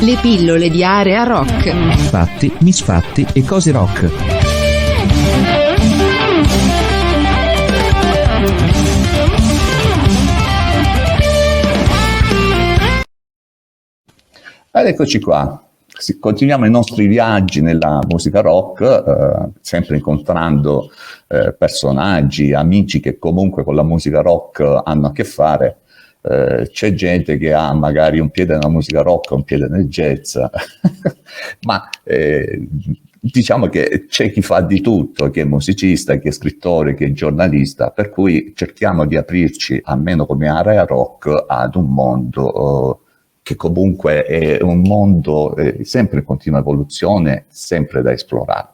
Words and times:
Le 0.00 0.16
pillole 0.22 0.70
di 0.70 0.84
area 0.84 1.24
rock. 1.24 1.70
Fatti, 2.08 2.54
misfatti 2.60 3.26
e 3.32 3.42
cose 3.44 3.72
rock. 3.72 4.10
Ed 14.70 14.86
eccoci 14.86 15.18
qua. 15.20 15.62
Continuiamo 16.20 16.64
i 16.64 16.70
nostri 16.70 17.08
viaggi 17.08 17.60
nella 17.60 17.98
musica 18.06 18.40
rock, 18.40 18.82
eh, 18.82 19.50
sempre 19.60 19.96
incontrando 19.96 20.90
eh, 21.26 21.52
personaggi, 21.54 22.52
amici 22.52 23.00
che 23.00 23.18
comunque 23.18 23.64
con 23.64 23.74
la 23.74 23.82
musica 23.82 24.20
rock 24.20 24.60
hanno 24.84 25.08
a 25.08 25.12
che 25.12 25.24
fare. 25.24 25.78
Eh, 26.28 26.68
c'è 26.70 26.92
gente 26.92 27.38
che 27.38 27.52
ha 27.52 27.72
magari 27.72 28.18
un 28.18 28.30
piede 28.30 28.54
nella 28.54 28.68
musica 28.68 29.00
rock, 29.00 29.30
un 29.30 29.44
piede 29.44 29.66
nel 29.68 29.86
jazz, 29.86 30.36
ma 31.62 31.88
eh, 32.04 32.68
diciamo 33.18 33.68
che 33.68 34.04
c'è 34.08 34.30
chi 34.30 34.42
fa 34.42 34.60
di 34.60 34.80
tutto, 34.80 35.30
chi 35.30 35.40
è 35.40 35.44
musicista, 35.44 36.16
chi 36.16 36.28
è 36.28 36.30
scrittore, 36.30 36.94
chi 36.94 37.04
è 37.04 37.12
giornalista, 37.12 37.90
per 37.90 38.10
cui 38.10 38.52
cerchiamo 38.54 39.06
di 39.06 39.16
aprirci, 39.16 39.80
almeno 39.82 40.26
come 40.26 40.48
area 40.48 40.84
rock, 40.84 41.44
ad 41.46 41.74
un 41.76 41.86
mondo 41.86 43.02
che 43.42 43.56
comunque 43.56 44.24
è 44.24 44.60
un 44.60 44.82
mondo 44.82 45.56
eh, 45.56 45.82
sempre 45.82 46.18
in 46.18 46.24
continua 46.26 46.58
evoluzione, 46.58 47.46
sempre 47.48 48.02
da 48.02 48.12
esplorare. 48.12 48.68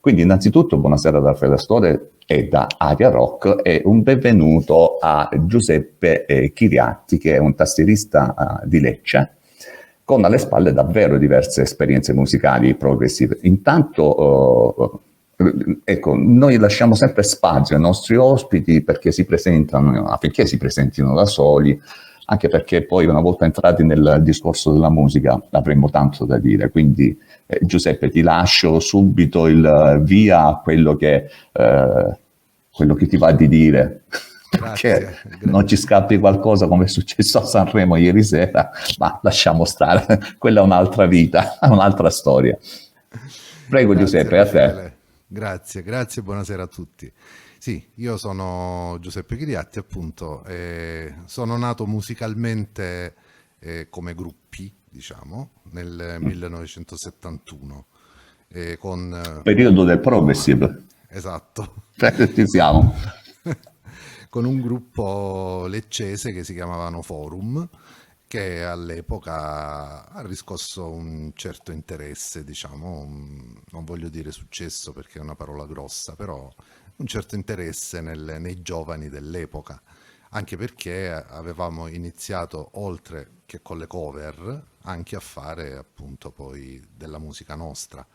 Quindi 0.00 0.22
innanzitutto 0.22 0.76
buonasera 0.76 1.18
da 1.18 1.30
Raffaele 1.30 1.54
Astore 1.54 2.10
e 2.24 2.44
da 2.44 2.66
Aria 2.76 3.10
Rock 3.10 3.60
e 3.62 3.82
un 3.84 4.02
benvenuto 4.02 4.98
a 4.98 5.28
Giuseppe 5.44 6.24
eh, 6.24 6.52
Chiriatti 6.52 7.18
che 7.18 7.34
è 7.34 7.38
un 7.38 7.54
tastierista 7.54 8.34
uh, 8.62 8.66
di 8.66 8.80
Lecce 8.80 9.32
con 10.04 10.24
alle 10.24 10.38
spalle 10.38 10.72
davvero 10.72 11.18
diverse 11.18 11.62
esperienze 11.62 12.14
musicali 12.14 12.74
progressive. 12.76 13.38
Intanto 13.42 15.02
uh, 15.36 15.80
ecco, 15.84 16.14
noi 16.16 16.58
lasciamo 16.58 16.94
sempre 16.94 17.22
spazio 17.22 17.76
ai 17.76 17.82
nostri 17.82 18.16
ospiti 18.16 18.82
perché 18.82 19.12
si 19.12 19.24
presentano, 19.24 20.06
affinché 20.06 20.46
si 20.46 20.56
presentino 20.56 21.14
da 21.14 21.26
soli, 21.26 21.78
anche 22.30 22.48
perché 22.48 22.84
poi 22.84 23.06
una 23.06 23.20
volta 23.20 23.46
entrati 23.46 23.84
nel 23.84 24.18
discorso 24.20 24.72
della 24.72 24.90
musica 24.90 25.40
avremmo 25.50 25.88
tanto 25.88 26.26
da 26.26 26.38
dire, 26.38 26.68
quindi 26.70 27.18
eh, 27.46 27.58
Giuseppe 27.62 28.10
ti 28.10 28.20
lascio 28.20 28.80
subito 28.80 29.46
il 29.46 30.00
via 30.02 30.44
a 30.44 30.56
quello 30.58 30.94
che, 30.94 31.30
eh, 31.52 32.18
quello 32.70 32.94
che 32.94 33.06
ti 33.06 33.16
va 33.16 33.32
di 33.32 33.48
dire. 33.48 34.02
Grazie, 34.50 34.90
perché 34.90 35.18
grazie. 35.22 35.50
non 35.50 35.66
ci 35.66 35.76
scappi 35.76 36.18
qualcosa 36.18 36.66
come 36.66 36.84
è 36.84 36.88
successo 36.88 37.38
a 37.38 37.44
Sanremo 37.44 37.96
ieri 37.96 38.22
sera, 38.22 38.70
ma 38.98 39.18
lasciamo 39.22 39.64
stare, 39.64 40.20
quella 40.36 40.60
è 40.60 40.62
un'altra 40.62 41.06
vita, 41.06 41.56
un'altra 41.64 42.10
storia. 42.10 42.58
Prego 43.70 43.94
grazie, 43.94 44.20
Giuseppe, 44.20 44.38
a 44.38 44.46
te. 44.46 44.92
Grazie, 45.26 45.82
grazie, 45.82 46.20
buonasera 46.20 46.62
a 46.62 46.66
tutti. 46.66 47.10
Sì, 47.58 47.84
io 47.96 48.16
sono 48.16 48.98
Giuseppe 49.00 49.36
Chiriatti, 49.36 49.80
appunto, 49.80 50.44
eh, 50.44 51.12
sono 51.26 51.56
nato 51.56 51.86
musicalmente 51.86 53.14
eh, 53.58 53.88
come 53.90 54.14
gruppi, 54.14 54.72
diciamo, 54.88 55.50
nel 55.72 56.18
1971. 56.20 57.86
Eh, 58.48 58.78
con, 58.78 59.40
Periodo 59.42 59.84
del 59.84 59.98
progressive. 59.98 60.84
Esatto. 61.08 61.82
Ci 61.96 62.46
siamo. 62.46 62.94
con 64.30 64.44
un 64.44 64.60
gruppo 64.60 65.66
leccese 65.66 66.32
che 66.32 66.44
si 66.44 66.54
chiamavano 66.54 67.02
Forum, 67.02 67.68
che 68.28 68.62
all'epoca 68.62 70.08
ha 70.08 70.22
riscosso 70.22 70.90
un 70.90 71.32
certo 71.34 71.72
interesse, 71.72 72.44
diciamo, 72.44 73.04
non 73.70 73.84
voglio 73.84 74.08
dire 74.08 74.30
successo 74.30 74.92
perché 74.92 75.18
è 75.18 75.22
una 75.22 75.34
parola 75.34 75.66
grossa, 75.66 76.14
però 76.14 76.48
un 76.98 77.06
certo 77.06 77.34
interesse 77.34 78.00
nel, 78.00 78.36
nei 78.40 78.60
giovani 78.62 79.08
dell'epoca, 79.08 79.80
anche 80.30 80.56
perché 80.56 81.12
avevamo 81.12 81.86
iniziato, 81.86 82.70
oltre 82.74 83.38
che 83.46 83.62
con 83.62 83.78
le 83.78 83.86
cover, 83.86 84.66
anche 84.82 85.16
a 85.16 85.20
fare 85.20 85.76
appunto 85.76 86.30
poi 86.30 86.84
della 86.94 87.18
musica 87.18 87.54
nostra. 87.54 88.06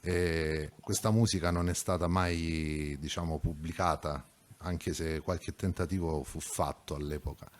E 0.00 0.72
questa 0.80 1.10
musica 1.10 1.50
non 1.50 1.68
è 1.68 1.74
stata 1.74 2.06
mai, 2.06 2.96
diciamo, 2.98 3.38
pubblicata, 3.38 4.26
anche 4.58 4.94
se 4.94 5.20
qualche 5.20 5.54
tentativo 5.54 6.22
fu 6.22 6.40
fatto 6.40 6.94
all'epoca. 6.94 7.50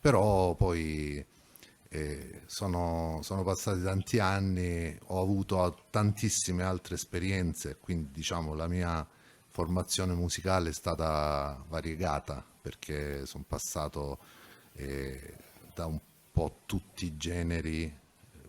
Però 0.00 0.54
poi 0.54 1.24
eh, 1.88 2.42
sono, 2.46 3.18
sono, 3.22 3.42
passati 3.42 3.82
tanti 3.82 4.18
anni, 4.20 4.96
ho 5.06 5.20
avuto 5.20 5.86
tantissime 5.90 6.62
altre 6.62 6.94
esperienze, 6.94 7.76
quindi 7.78 8.10
diciamo 8.12 8.54
la 8.54 8.68
mia 8.68 9.06
formazione 9.50 10.14
musicale 10.14 10.70
è 10.70 10.72
stata 10.72 11.62
variegata 11.68 12.42
perché 12.60 13.26
sono 13.26 13.44
passato 13.46 14.18
eh, 14.74 15.34
da 15.74 15.86
un 15.86 15.98
po' 16.30 16.60
tutti 16.66 17.06
i 17.06 17.16
generi, 17.16 17.92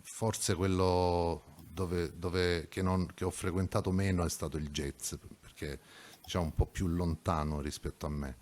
forse 0.01 0.55
quello 0.55 1.41
dove, 1.73 2.11
dove 2.17 2.67
che, 2.69 2.81
non, 2.81 3.07
che, 3.13 3.25
ho 3.25 3.31
frequentato 3.31 3.91
meno 3.91 4.23
è 4.23 4.29
stato 4.29 4.57
il 4.57 4.69
jazz, 4.69 5.13
perché 5.39 5.79
diciamo 6.23 6.45
un 6.45 6.55
po' 6.55 6.65
più 6.65 6.87
lontano 6.87 7.61
rispetto 7.61 8.05
a 8.05 8.09
me. 8.09 8.35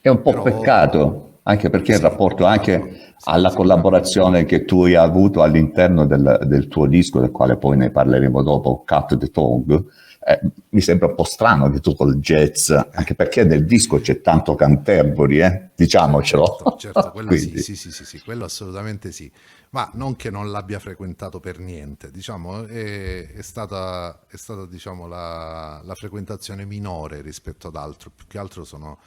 È 0.00 0.08
un 0.08 0.22
po' 0.22 0.30
Però... 0.30 0.42
peccato, 0.42 1.38
anche 1.42 1.70
perché 1.70 1.92
sì, 1.92 1.98
il 1.98 2.08
rapporto 2.08 2.44
anche 2.44 3.14
alla 3.24 3.52
collaborazione 3.52 4.44
che 4.44 4.64
tu 4.64 4.84
hai 4.84 4.94
avuto 4.94 5.42
all'interno 5.42 6.06
del, 6.06 6.40
del, 6.44 6.68
tuo 6.68 6.86
disco, 6.86 7.20
del 7.20 7.30
quale 7.30 7.56
poi 7.56 7.76
ne 7.76 7.90
parleremo 7.90 8.42
dopo, 8.42 8.82
Cut 8.86 9.16
the 9.16 9.30
Tongue, 9.30 9.84
eh, 10.28 10.40
mi 10.70 10.80
sembra 10.80 11.06
un 11.06 11.14
po' 11.14 11.22
strano 11.22 11.70
che 11.70 11.78
tu 11.78 11.94
col 11.94 12.16
jazz, 12.16 12.72
anche 12.72 13.14
perché 13.14 13.44
nel 13.44 13.64
disco 13.64 14.00
c'è 14.00 14.20
tanto 14.20 14.56
Canterbury, 14.56 15.40
eh? 15.40 15.70
diciamocelo. 15.76 16.44
Certo, 16.44 16.76
certo 16.78 17.10
quello 17.12 17.30
sì, 17.36 17.56
sì, 17.62 17.76
sì, 17.76 17.92
sì, 17.92 18.04
sì, 18.04 18.20
quello 18.22 18.44
assolutamente 18.44 19.12
sì, 19.12 19.30
ma 19.70 19.88
non 19.94 20.16
che 20.16 20.30
non 20.30 20.50
l'abbia 20.50 20.80
frequentato 20.80 21.38
per 21.38 21.60
niente, 21.60 22.10
diciamo, 22.10 22.64
è, 22.64 23.34
è 23.34 23.42
stata, 23.42 24.22
è 24.26 24.36
stata 24.36 24.66
diciamo, 24.66 25.06
la, 25.06 25.80
la, 25.84 25.94
frequentazione 25.94 26.64
minore 26.64 27.20
rispetto 27.20 27.68
ad 27.68 27.76
altro, 27.76 28.10
più 28.10 28.26
che 28.26 28.38
altro 28.38 28.64
sono, 28.64 28.98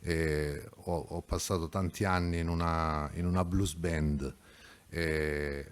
eh, 0.00 0.66
ho, 0.84 1.06
ho, 1.06 1.20
passato 1.20 1.68
tanti 1.68 2.04
anni 2.04 2.38
in 2.38 2.48
una, 2.48 3.10
in 3.16 3.26
una 3.26 3.44
blues 3.44 3.74
band, 3.74 4.34
eh, 4.88 5.66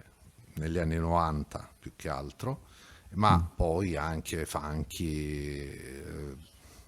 negli 0.56 0.77
anni 0.77 0.97
90 0.97 1.71
più 1.78 1.93
che 1.97 2.11
altro, 2.11 2.69
ma 3.15 3.37
mm. 3.37 3.56
poi 3.56 3.97
anche 3.97 4.47
funky, 4.47 5.66
eh, 5.66 6.37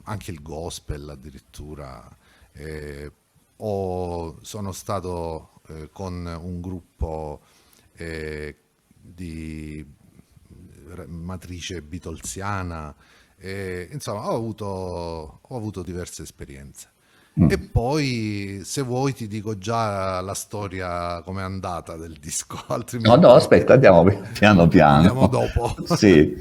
anche 0.04 0.30
il 0.30 0.42
gospel 0.42 1.08
addirittura. 1.08 2.08
Eh, 2.52 3.10
ho, 3.56 4.38
sono 4.42 4.72
stato 4.72 5.60
eh, 5.68 5.88
con 5.92 6.26
un 6.26 6.60
gruppo 6.60 7.40
eh, 7.94 8.56
di 8.90 9.84
matrice 11.06 11.80
beatlesiana, 11.80 12.94
insomma 13.90 14.30
ho 14.30 14.36
avuto, 14.36 14.66
ho 15.40 15.56
avuto 15.56 15.82
diverse 15.82 16.22
esperienze. 16.22 16.91
Mm. 17.40 17.50
E 17.50 17.58
poi, 17.58 18.60
se 18.62 18.82
vuoi, 18.82 19.14
ti 19.14 19.26
dico 19.26 19.56
già 19.56 20.20
la 20.20 20.34
storia 20.34 21.22
come 21.24 21.40
è 21.40 21.44
andata 21.44 21.96
del 21.96 22.18
disco. 22.20 22.58
Altrimenti... 22.68 23.08
No, 23.08 23.28
no, 23.28 23.34
aspetta, 23.34 23.74
andiamo 23.74 24.04
piano 24.38 24.68
piano. 24.68 24.96
Andiamo 24.96 25.26
dopo. 25.28 25.74
sì. 25.96 26.36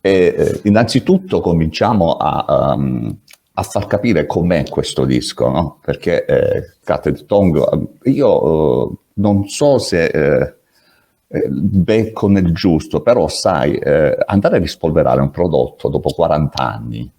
E, 0.00 0.34
eh, 0.36 0.60
innanzitutto 0.64 1.40
cominciamo 1.40 2.16
a, 2.16 2.74
um, 2.74 3.16
a, 3.54 3.62
far 3.62 3.86
capire 3.86 4.26
com'è 4.26 4.68
questo 4.68 5.06
disco, 5.06 5.48
no? 5.48 5.78
Perché 5.82 6.24
eh, 6.26 6.74
Cat 6.84 7.24
Tongue, 7.24 7.66
io 8.04 8.44
uh, 8.44 8.98
non 9.14 9.48
so 9.48 9.78
se 9.78 10.04
eh, 10.04 10.54
eh, 11.28 11.48
becco 11.48 12.28
nel 12.28 12.52
giusto, 12.52 13.00
però 13.00 13.26
sai, 13.26 13.74
eh, 13.76 14.16
andare 14.26 14.56
a 14.56 14.60
rispolverare 14.60 15.22
un 15.22 15.30
prodotto 15.30 15.88
dopo 15.88 16.10
40 16.10 16.62
anni... 16.62 17.10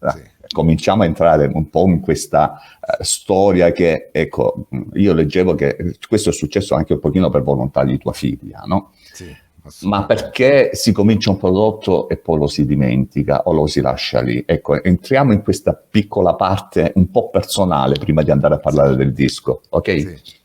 sì 0.00 0.32
cominciamo 0.54 1.02
a 1.02 1.06
entrare 1.06 1.50
un 1.52 1.68
po' 1.68 1.86
in 1.88 2.00
questa 2.00 2.52
uh, 2.80 3.02
storia 3.02 3.72
che, 3.72 4.10
ecco, 4.12 4.68
io 4.94 5.12
leggevo 5.12 5.56
che 5.56 5.96
questo 6.08 6.30
è 6.30 6.32
successo 6.32 6.76
anche 6.76 6.92
un 6.92 7.00
pochino 7.00 7.28
per 7.28 7.42
volontà 7.42 7.84
di 7.84 7.98
tua 7.98 8.12
figlia, 8.12 8.62
no? 8.66 8.92
Sì, 9.12 9.34
Ma 9.80 10.06
perché 10.06 10.70
si 10.74 10.92
comincia 10.92 11.30
un 11.30 11.38
prodotto 11.38 12.08
e 12.08 12.18
poi 12.18 12.38
lo 12.38 12.46
si 12.46 12.64
dimentica 12.64 13.42
o 13.46 13.52
lo 13.52 13.66
si 13.66 13.80
lascia 13.80 14.20
lì? 14.20 14.44
Ecco, 14.46 14.80
entriamo 14.82 15.32
in 15.32 15.42
questa 15.42 15.74
piccola 15.74 16.34
parte 16.34 16.92
un 16.94 17.10
po' 17.10 17.30
personale 17.30 17.96
prima 17.98 18.22
di 18.22 18.30
andare 18.30 18.54
a 18.54 18.58
parlare 18.58 18.92
sì. 18.92 18.96
del 18.96 19.12
disco, 19.12 19.62
ok? 19.70 20.00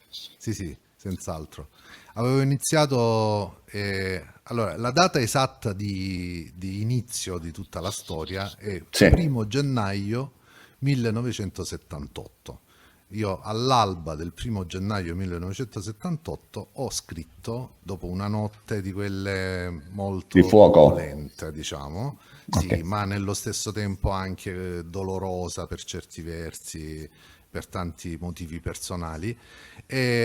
Sì, 0.09 0.33
sì, 0.37 0.53
sì 0.53 0.77
senz'altro. 0.95 1.67
Avevo 2.15 2.41
iniziato 2.41 3.61
eh, 3.71 4.21
allora, 4.49 4.75
la 4.77 4.91
data 4.91 5.19
esatta 5.19 5.73
di, 5.73 6.51
di, 6.55 6.81
inizio 6.81 7.37
di 7.37 7.51
tutta 7.51 7.79
la 7.79 7.91
storia 7.91 8.51
è 8.57 8.83
sì. 8.89 9.09
primo 9.09 9.47
gennaio 9.47 10.33
1978. 10.79 12.59
io 13.13 13.39
all'alba 13.41 14.15
del 14.15 14.33
primo 14.33 14.65
gennaio 14.67 15.15
1978 15.15 16.69
ho 16.73 16.89
scritto, 16.91 17.77
dopo 17.81 18.05
una 18.07 18.27
notte 18.27 18.81
di 18.81 18.91
quelle 18.91 19.69
molto 19.91 20.37
Di 20.37 20.43
fuoco. 20.43 20.87
violente, 20.93 21.51
diciamo, 21.51 22.19
sì, 22.49 22.67
Ok. 22.67 22.81
ma 22.83 23.05
nello 23.05 23.33
stesso 23.33 23.71
tempo 23.71 24.11
anche 24.11 24.83
dolorosa 24.87 25.65
per 25.67 25.83
certi 25.83 26.21
versi, 26.21 27.09
per 27.49 27.65
tanti 27.67 28.15
motivi 28.19 28.59
personali, 28.59 29.37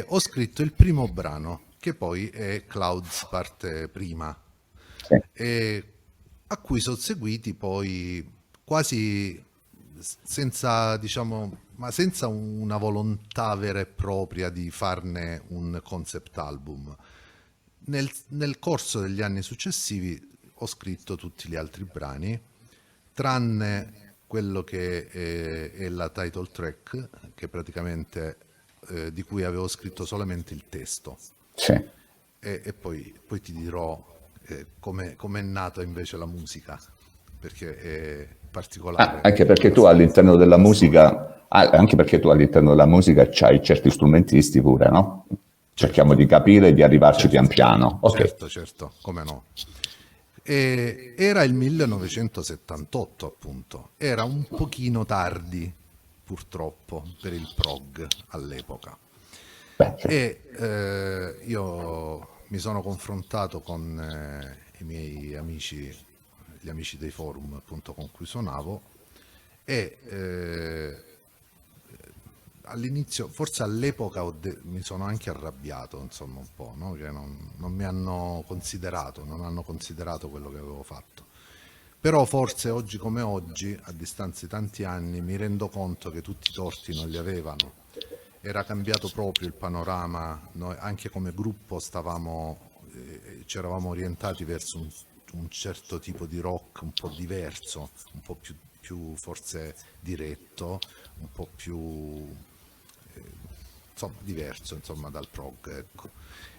ho 0.07 0.19
scritto 0.21 0.63
il 0.63 0.73
primo 0.73 1.09
brano, 1.09 1.63
che 1.85 1.93
poi 1.93 2.29
è 2.31 2.65
Clouds 2.67 3.27
parte 3.29 3.89
prima, 3.89 4.35
Sì. 5.07 5.21
e 5.35 5.93
a 6.47 6.57
cui 6.57 6.81
sono 6.81 6.97
seguiti 6.97 7.53
poi 7.53 8.27
quasi 8.65 9.43
senza, 9.99 10.97
diciamo, 10.97 11.59
ma 11.77 11.91
senza 11.91 12.27
una 12.27 12.79
volontà 12.79 13.55
vera 13.57 13.81
e 13.81 13.85
propria 13.87 14.49
di 14.49 14.71
farne 14.71 15.43
un 15.49 15.79
concept 15.85 16.39
album. 16.39 16.97
Nel, 17.87 18.11
nel 18.29 18.59
corso 18.59 19.01
degli 19.03 19.21
anni 19.21 19.43
successivi 19.43 20.19
ho 20.55 20.67
scritto 20.67 21.17
tutti 21.17 21.51
gli 21.51 21.55
altri 21.55 21.85
brani, 21.85 22.41
tranne 23.13 24.15
quello 24.27 24.65
che 24.65 25.07
è, 25.07 25.71
è 25.73 25.89
la 25.91 26.09
title 26.09 26.49
track, 26.51 27.11
che 27.35 27.47
praticamente 27.49 28.39
eh, 28.89 29.13
di 29.13 29.23
cui 29.23 29.45
avevo 29.45 29.69
scritto 29.69 30.07
solamente 30.07 30.55
il 30.55 30.65
testo. 30.71 31.19
Sì. 31.55 31.73
E, 31.73 32.61
e 32.63 32.73
poi, 32.73 33.15
poi 33.27 33.41
ti 33.41 33.53
dirò 33.53 34.13
eh, 34.47 34.67
come 34.79 35.17
è 35.17 35.43
nata 35.43 35.83
invece 35.83 36.17
la 36.17 36.27
musica, 36.27 36.79
perché 37.39 37.77
è 37.79 38.29
particolare. 38.51 39.17
Ah, 39.17 39.21
anche 39.23 39.47
perché 39.47 39.71
tu 39.71 39.85
all'interno 39.85 40.37
della 40.37 40.59
musica, 40.59 41.47
ah, 41.49 41.71
anche 41.71 41.97
perché 41.97 42.21
tu 42.21 42.29
all'interno 42.29 42.71
della 42.71 42.87
musica 42.87 43.27
c'hai 43.31 43.63
certi 43.63 43.91
strumentisti 43.91 44.61
pure, 44.61 44.89
no? 44.89 45.27
Cerchiamo 45.73 46.15
di 46.15 46.27
capire 46.27 46.69
e 46.69 46.75
di 46.75 46.83
arrivarci 46.83 47.29
pian 47.29 47.49
piano. 47.49 47.99
Ok. 48.03 48.17
Certo, 48.19 48.49
certo, 48.49 48.93
come 49.03 49.25
no. 49.25 49.45
E 50.43 51.15
era 51.17 51.43
il 51.43 51.55
1978, 51.55 53.27
appunto. 53.27 53.91
Era 53.97 54.25
un 54.25 54.47
pochino 54.47 55.05
tardi, 55.05 55.73
purtroppo, 56.23 57.03
per 57.21 57.33
il 57.33 57.51
prog 57.57 58.07
all'epoca. 58.29 58.97
Beh. 59.77 59.95
E 59.99 60.43
eh, 60.57 61.37
io 61.47 62.29
mi 62.49 62.59
sono 62.59 62.83
confrontato 62.83 63.61
con 63.61 63.99
eh, 63.99 64.81
i 64.81 64.85
miei 64.85 65.35
amici, 65.35 65.93
gli 66.61 66.69
amici 66.69 66.97
dei 66.97 67.11
forum 67.11 67.55
appunto 67.55 67.93
con 67.93 68.11
cui 68.13 68.27
suonavo 68.27 68.83
e 69.65 69.99
eh, 70.05 71.03
all'inizio, 72.67 73.29
forse 73.29 73.63
all'epoca 73.63 74.23
de- 74.39 74.59
mi 74.63 74.83
sono 74.83 75.05
anche 75.05 75.31
arrabbiato 75.31 76.01
insomma 76.01 76.39
un 76.39 76.49
po', 76.55 76.75
no? 76.77 76.93
che 76.93 77.11
non, 77.11 77.51
non 77.57 77.73
mi 77.73 77.85
hanno 77.85 78.45
considerato, 78.47 79.25
non 79.25 79.43
hanno 79.43 79.63
considerato 79.63 80.29
quello 80.29 80.51
che 80.51 80.59
avevo 80.59 80.83
fatto. 80.83 81.33
Però 82.01 82.25
forse 82.27 82.69
oggi 82.69 82.99
come 82.99 83.23
oggi, 83.23 83.77
a 83.85 83.93
distanza 83.93 84.43
di 84.43 84.49
tanti 84.49 84.85
anni, 84.85 85.21
mi 85.23 85.37
rendo 85.37 85.69
conto 85.69 86.11
che 86.11 86.21
tutti 86.21 86.51
i 86.51 86.53
torti 86.53 86.95
non 86.95 87.09
li 87.09 87.17
avevano 87.17 87.83
era 88.45 88.63
cambiato 88.63 89.09
proprio 89.09 89.47
il 89.49 89.55
panorama, 89.55 90.51
noi 90.53 90.77
anche 90.79 91.09
come 91.09 91.33
gruppo 91.33 91.79
stavamo, 91.79 92.83
eh, 92.93 93.43
ci 93.47 93.57
eravamo 93.57 93.89
orientati 93.89 94.45
verso 94.45 94.81
un, 94.81 94.91
un 95.33 95.49
certo 95.49 95.99
tipo 95.99 96.27
di 96.27 96.41
rock 96.41 96.83
un 96.83 96.93
po' 96.93 97.09
diverso, 97.09 97.91
un 98.13 98.21
po' 98.21 98.35
più, 98.35 98.55
più 98.81 99.17
forse 99.17 99.75
diretto, 99.99 100.79
un 101.21 101.33
po' 101.33 101.49
più 101.57 102.29
eh, 103.15 103.23
insomma 103.91 104.17
diverso 104.21 104.75
insomma 104.75 105.09
dal 105.09 105.27
prog 105.31 105.79
ecco. 105.79 106.11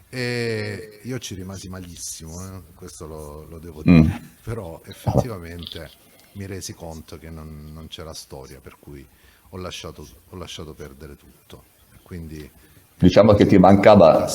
e 0.10 1.02
io 1.04 1.20
ci 1.20 1.36
rimasi 1.36 1.70
malissimo 1.70 2.48
eh, 2.48 2.62
questo 2.74 3.06
lo, 3.06 3.44
lo 3.46 3.60
devo 3.60 3.84
dire. 3.84 4.34
Però 4.42 4.82
effettivamente 4.86 5.92
mi 6.32 6.48
resi 6.48 6.74
conto 6.74 7.20
che 7.20 7.30
non, 7.30 7.72
non 7.72 7.88
c'era 7.90 8.14
storia 8.16 8.60
per 8.60 8.78
cui 8.80 9.08
ho 9.50 9.58
lasciato, 9.58 10.08
ho 10.30 10.36
lasciato 10.36 10.74
perdere 10.74 11.16
tutto 11.16 11.74
quindi 12.06 12.50
Diciamo 12.98 13.34
che 13.34 13.46
ti 13.46 13.57
mancava, 13.57 14.25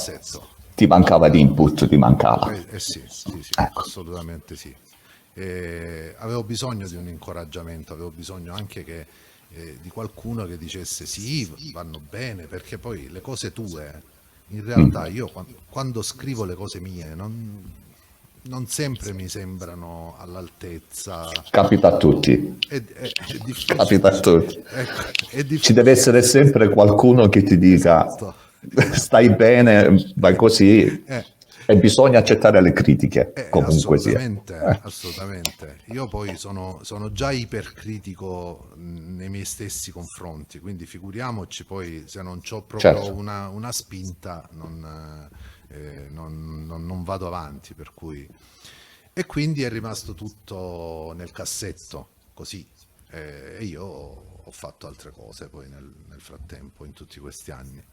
ti 0.74 0.86
mancava 0.86 1.28
di 1.28 1.40
input, 1.40 1.88
ti 1.88 1.96
mancava. 1.96 2.52
eh, 2.52 2.66
eh 2.70 2.78
sì, 2.80 3.02
sì, 3.08 3.42
sì, 3.42 3.52
Ecco. 3.56 3.80
assolutamente 3.80 4.56
sì. 4.56 4.74
E 5.32 6.14
avevo 6.18 6.42
bisogno 6.44 6.86
di 6.86 6.96
un 6.96 7.08
incoraggiamento, 7.08 7.92
avevo 7.92 8.10
bisogno 8.10 8.52
anche 8.54 8.84
che, 8.84 9.06
eh, 9.52 9.78
di 9.80 9.88
qualcuno 9.88 10.44
che 10.46 10.58
dicesse 10.58 11.06
sì, 11.06 11.50
vanno 11.72 12.00
bene, 12.00 12.46
perché 12.46 12.78
poi 12.78 13.08
le 13.08 13.20
cose 13.20 13.52
tue, 13.52 14.02
in 14.48 14.64
realtà 14.64 15.06
io 15.06 15.28
quan- 15.28 15.46
quando, 15.68 16.02
scrivo 16.02 16.44
le 16.44 16.54
cose 16.54 16.80
mie 16.80 17.14
non, 17.14 17.62
non 18.44 18.66
sempre 18.66 19.12
mi 19.12 19.28
sembrano 19.28 20.16
all'altezza. 20.18 21.28
Capita 21.50 21.88
a 21.94 21.96
tutti. 21.96 22.58
È, 22.68 22.74
è- 22.74 22.82
è 22.82 23.38
difficile. 23.44 23.76
Capita 23.76 24.08
a 24.08 24.18
tutti. 24.20 24.62
Ci 25.58 25.72
deve 25.72 25.90
essere 25.90 26.22
sempre 26.22 26.68
qualcuno 26.68 27.28
che 27.28 27.42
ti 27.42 27.58
dica 27.58 28.06
stai 28.92 29.30
bene, 29.34 30.12
vai 30.16 30.36
così. 30.36 31.02
Eh. 31.06 31.24
E 31.66 31.76
bisogna 31.76 32.18
accettare 32.18 32.60
le 32.60 32.72
critiche, 32.72 33.32
Eh, 33.32 33.48
comunque 33.48 33.96
sia. 33.96 34.10
assolutamente, 34.18 34.54
Eh. 34.56 34.80
assolutamente. 34.82 35.76
Io 35.92 36.08
poi 36.08 36.36
sono, 36.36 36.80
sono 36.82 37.12
già 37.12 37.30
ipercritico 37.30 38.70
nei 38.76 39.28
miei 39.28 39.44
stessi 39.44 39.92
confronti, 39.92 40.58
quindi 40.58 40.84
figuriamoci 40.84 41.64
poi 41.64 42.02
se 42.06 42.22
non 42.22 42.40
ho 42.50 42.62
proprio 42.62 42.80
Certo. 42.80 43.14
una, 43.14 43.48
una 43.50 43.70
spinta 43.70 44.48
non, 44.54 45.28
eh, 45.70 46.08
non- 46.10 46.66
non- 46.66 46.86
non 46.86 47.04
vado 47.04 47.26
avanti, 47.26 47.74
per 47.74 47.92
cui... 47.94 48.28
E 49.12 49.26
quindi 49.26 49.62
è 49.62 49.68
rimasto 49.70 50.14
tutto 50.14 51.12
nel 51.16 51.32
cassetto, 51.32 52.10
così. 52.34 52.66
Eh, 53.10 53.56
E 53.60 53.64
io 53.64 53.84
ho 53.84 54.50
fatto 54.50 54.86
altre 54.86 55.10
cose 55.10 55.48
poi 55.48 55.68
nel, 55.68 55.92
nel 56.08 56.20
frattempo, 56.20 56.84
in 56.84 56.92
tutti 56.92 57.18
questi 57.20 57.50
anni. 57.50 57.84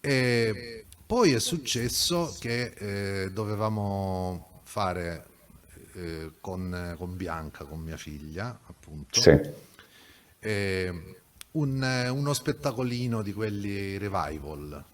E 0.00 0.86
poi 1.06 1.32
è 1.32 1.38
successo 1.40 2.36
che 2.40 3.24
eh, 3.24 3.30
dovevamo 3.32 4.60
fare 4.64 5.26
eh, 5.94 6.32
con, 6.40 6.94
con 6.98 7.16
Bianca, 7.16 7.64
con 7.64 7.80
mia 7.80 7.96
figlia, 7.96 8.58
appunto, 8.66 9.20
Sì. 9.20 9.30
eh, 10.40 11.16
un- 11.52 12.08
uno 12.12 12.32
spettacolino 12.32 13.22
di 13.22 13.32
quelli 13.32 13.98
revival. 13.98 14.84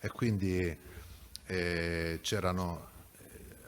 E 0.00 0.08
quindi 0.08 0.76
eh, 1.46 2.20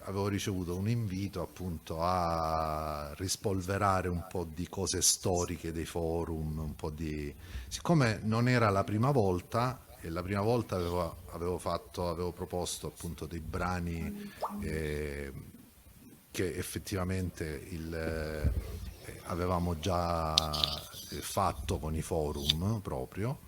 avevo 0.02 0.28
ricevuto 0.28 0.74
un 0.74 0.88
invito 0.88 1.42
appunto 1.42 1.98
a 2.00 3.12
rispolverare 3.16 4.08
un 4.08 4.24
po' 4.28 4.44
di 4.44 4.68
cose 4.68 5.02
storiche 5.02 5.72
dei 5.72 5.84
forum, 5.84 6.58
un 6.58 6.74
po' 6.74 6.90
di... 6.90 7.34
Siccome 7.68 8.20
non 8.22 8.48
era 8.48 8.70
la 8.70 8.84
prima 8.84 9.10
volta, 9.10 9.84
e 10.00 10.10
la 10.10 10.22
prima 10.22 10.40
volta 10.40 10.76
avevo, 10.76 11.16
avevo 11.30 11.58
fatto, 11.58 12.08
avevo 12.08 12.32
proposto 12.32 12.86
appunto 12.86 13.26
dei 13.26 13.40
brani 13.40 14.32
eh, 14.60 15.32
che 16.30 16.54
effettivamente 16.54 17.66
il, 17.70 17.92
eh, 17.92 18.52
avevamo 19.24 19.78
già 19.78 20.34
eh, 20.34 21.16
fatto 21.16 21.78
con 21.78 21.94
i 21.94 22.02
forum 22.02 22.80
proprio. 22.80 23.46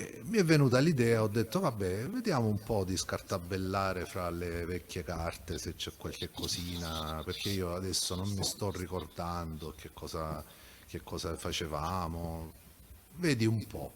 E 0.00 0.22
mi 0.26 0.38
è 0.38 0.44
venuta 0.44 0.78
l'idea, 0.78 1.24
ho 1.24 1.26
detto 1.26 1.58
vabbè, 1.58 2.06
vediamo 2.06 2.46
un 2.46 2.62
po' 2.62 2.84
di 2.84 2.96
scartabellare 2.96 4.06
fra 4.06 4.30
le 4.30 4.64
vecchie 4.64 5.02
carte 5.02 5.58
se 5.58 5.74
c'è 5.74 5.90
qualche 5.96 6.30
cosina, 6.30 7.20
perché 7.24 7.48
io 7.48 7.74
adesso 7.74 8.14
non 8.14 8.30
mi 8.30 8.44
sto 8.44 8.70
ricordando 8.70 9.74
che 9.76 9.90
cosa, 9.92 10.44
che 10.86 11.00
cosa 11.02 11.34
facevamo, 11.34 12.52
vedi 13.16 13.44
un 13.44 13.66
po'. 13.66 13.92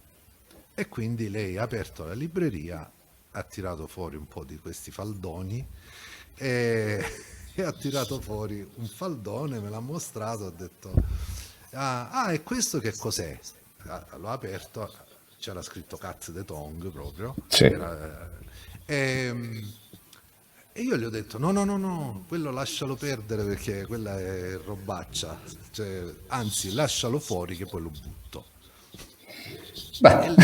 E 0.74 0.88
quindi 0.88 1.30
lei 1.30 1.56
ha 1.56 1.62
aperto 1.62 2.04
la 2.04 2.14
libreria, 2.14 2.90
ha 3.30 3.42
tirato 3.44 3.86
fuori 3.86 4.16
un 4.16 4.26
po' 4.26 4.42
di 4.42 4.58
questi 4.58 4.90
faldoni 4.90 5.64
e, 6.34 7.04
e 7.54 7.62
ha 7.62 7.72
tirato 7.72 8.20
fuori 8.20 8.68
un 8.74 8.88
faldone, 8.88 9.60
me 9.60 9.70
l'ha 9.70 9.78
mostrato, 9.78 10.46
ho 10.46 10.50
detto, 10.50 10.92
ah, 11.74 12.10
ah, 12.10 12.32
e 12.32 12.42
questo 12.42 12.80
che 12.80 12.92
cos'è? 12.96 13.38
L'ho 14.16 14.28
aperto, 14.28 15.10
c'era 15.42 15.60
scritto 15.60 15.96
Cats 15.96 16.30
de 16.30 16.44
Tong 16.44 16.88
proprio. 16.92 17.34
Sì. 17.48 17.64
Era, 17.64 18.30
eh, 18.86 18.94
ehm, 18.94 19.72
e 20.72 20.82
io 20.82 20.96
gli 20.96 21.02
ho 21.02 21.10
detto: 21.10 21.36
no, 21.36 21.50
no, 21.50 21.64
no, 21.64 21.76
no, 21.76 22.24
quello 22.28 22.52
lascialo 22.52 22.94
perdere 22.94 23.42
perché 23.42 23.84
quella 23.84 24.16
è 24.16 24.56
robaccia. 24.64 25.40
Cioè, 25.72 26.04
anzi, 26.28 26.72
lascialo 26.72 27.18
fuori 27.18 27.56
che 27.56 27.66
poi 27.66 27.82
lo 27.82 27.90
butto. 27.90 28.44
Beh, 29.98 30.34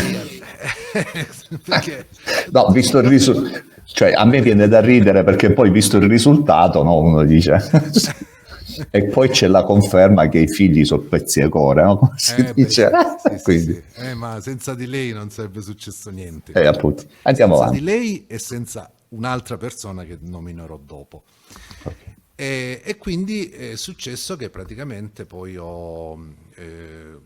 E 0.93 1.27
perché 1.63 2.07
no, 2.51 2.67
visto 2.71 2.97
il 2.99 3.07
risultato, 3.07 3.63
cioè 3.85 4.11
a 4.11 4.25
me 4.25 4.41
viene 4.41 4.67
da 4.67 4.81
ridere 4.81 5.23
perché 5.23 5.53
poi 5.53 5.71
visto 5.71 5.95
il 5.95 6.09
risultato, 6.09 6.83
no, 6.83 6.97
uno 6.97 7.23
dice, 7.23 7.57
e 8.91 9.05
poi 9.07 9.29
c'è 9.29 9.47
la 9.47 9.63
conferma 9.63 10.27
che 10.29 10.39
i 10.39 10.47
figli 10.47 10.85
sono 10.85 11.01
pezzi 11.03 11.41
di 11.41 11.49
cuore, 11.49 11.83
no? 11.83 11.97
Come 11.99 12.13
si 12.17 12.33
Eh, 12.33 12.53
beh, 12.55 12.69
dice. 12.69 13.03
sì, 13.15 13.37
sì, 13.37 13.39
Quindi, 13.41 13.73
sì. 13.73 13.83
Eh, 13.95 14.13
ma 14.13 14.39
senza 14.41 14.75
di 14.75 14.85
lei 14.87 15.11
non 15.13 15.29
sarebbe 15.31 15.61
successo 15.61 16.09
niente. 16.11 16.53
eh, 16.53 16.65
appunto. 16.67 17.05
Andiamo 17.23 17.55
senza 17.55 17.65
avanti. 17.65 17.79
di 17.79 17.81
lei 17.81 18.25
e 18.27 18.39
senza 18.39 18.91
un'altra 19.09 19.57
persona 19.57 20.03
che 20.05 20.17
nominerò 20.21 20.77
dopo. 20.77 21.23
E, 22.35 22.81
e 22.85 22.97
quindi 22.97 23.49
è 23.49 23.75
successo 23.75 24.37
che 24.37 24.49
praticamente 24.49 25.25
poi 25.25 25.57
ho 25.57 26.17
eh, 26.55 27.19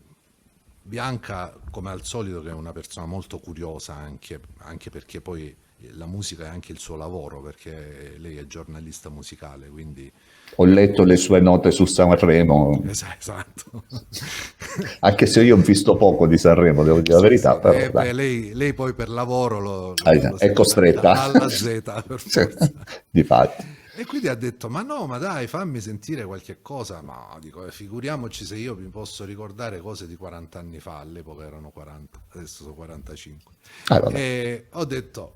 Bianca, 0.81 1.55
come 1.69 1.91
al 1.91 2.03
solito, 2.03 2.41
che 2.41 2.49
è 2.49 2.53
una 2.53 2.71
persona 2.73 3.05
molto 3.05 3.39
curiosa 3.39 3.93
anche, 3.95 4.39
anche 4.59 4.89
perché 4.89 5.21
poi 5.21 5.55
la 5.91 6.05
musica 6.07 6.45
è 6.45 6.47
anche 6.47 6.71
il 6.71 6.79
suo 6.79 6.95
lavoro, 6.95 7.41
perché 7.41 8.15
lei 8.17 8.37
è 8.37 8.47
giornalista 8.47 9.09
musicale, 9.09 9.69
quindi 9.69 10.11
Ho 10.57 10.65
letto 10.65 11.03
le 11.03 11.15
sue 11.17 11.39
note 11.39 11.71
su 11.71 11.85
Sanremo, 11.85 12.83
es- 12.87 13.05
esatto. 13.17 13.83
anche 15.01 15.25
se 15.25 15.41
io 15.43 15.55
ho 15.55 15.59
visto 15.59 15.95
poco 15.95 16.27
di 16.27 16.37
Sanremo, 16.37 16.83
devo 16.83 16.99
dire 17.01 17.15
la 17.15 17.21
verità, 17.21 17.57
però 17.59 17.77
Eh, 17.77 17.89
beh, 17.89 18.13
lei, 18.13 18.53
lei 18.53 18.73
poi 18.73 18.93
per 18.93 19.09
lavoro 19.09 19.59
lo, 19.59 19.93
Ah, 20.03 20.13
lo 20.13 20.19
è 20.19 20.37
segue 20.37 20.53
costretta. 20.53 21.23
alla 21.23 21.49
Z 21.49 21.81
per 22.07 22.19
forza. 22.19 22.71
Difatti. 23.09 23.81
E 23.95 24.05
quindi 24.05 24.27
ha 24.27 24.33
detto: 24.35 24.69
Ma 24.69 24.81
no, 24.81 25.05
ma 25.05 25.19
dai, 25.19 25.45
fammi 25.45 25.79
sentire 25.79 26.25
qualche 26.25 26.57
cosa. 26.63 27.01
Ma 27.03 27.37
dico, 27.39 27.65
eh, 27.67 27.71
figuriamoci 27.71 28.43
se 28.43 28.55
io 28.55 28.75
mi 28.75 28.89
posso 28.89 29.23
ricordare 29.23 29.79
cose 29.81 30.07
di 30.07 30.15
40 30.15 30.57
anni 30.57 30.79
fa. 30.79 30.97
All'epoca 30.97 31.45
erano 31.45 31.69
40, 31.69 32.19
adesso 32.33 32.63
sono 32.63 32.73
45. 32.73 33.51
Ah. 33.89 34.01
E 34.11 34.65
ho 34.71 34.85
detto: 34.85 35.33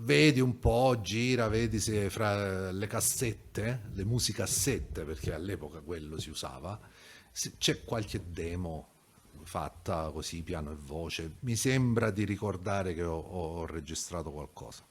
Vedi 0.00 0.38
un 0.38 0.60
po', 0.60 1.00
gira, 1.00 1.48
vedi 1.48 1.80
se 1.80 2.08
fra 2.08 2.70
le 2.70 2.86
cassette, 2.86 3.90
le 3.94 4.04
musicassette, 4.04 5.02
perché 5.02 5.34
all'epoca 5.34 5.80
quello 5.80 6.20
si 6.20 6.30
usava, 6.30 6.78
se 7.32 7.54
c'è 7.58 7.82
qualche 7.82 8.30
demo 8.30 8.90
fatta 9.42 10.10
così 10.12 10.42
piano 10.42 10.70
e 10.70 10.76
voce. 10.76 11.36
Mi 11.40 11.56
sembra 11.56 12.12
di 12.12 12.24
ricordare 12.24 12.94
che 12.94 13.02
ho, 13.02 13.18
ho 13.18 13.66
registrato 13.66 14.30
qualcosa. 14.30 14.86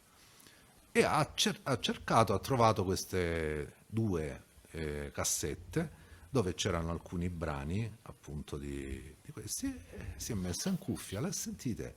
E 0.92 1.04
ha, 1.04 1.32
cer- 1.34 1.62
ha 1.64 1.80
cercato, 1.80 2.34
ha 2.34 2.40
trovato 2.40 2.84
queste 2.84 3.76
due 3.88 4.44
eh, 4.72 5.12
cassette 5.14 6.06
dove 6.30 6.54
c'erano 6.54 6.92
alcuni 6.92 7.30
brani 7.30 7.90
appunto 8.04 8.58
di, 8.58 9.16
di 9.24 9.32
questi, 9.32 9.74
si 10.18 10.34
è 10.34 10.36
messa 10.36 10.68
in 10.68 10.78
cuffia, 10.78 11.22
l'ha 11.22 11.32
sentite, 11.32 11.96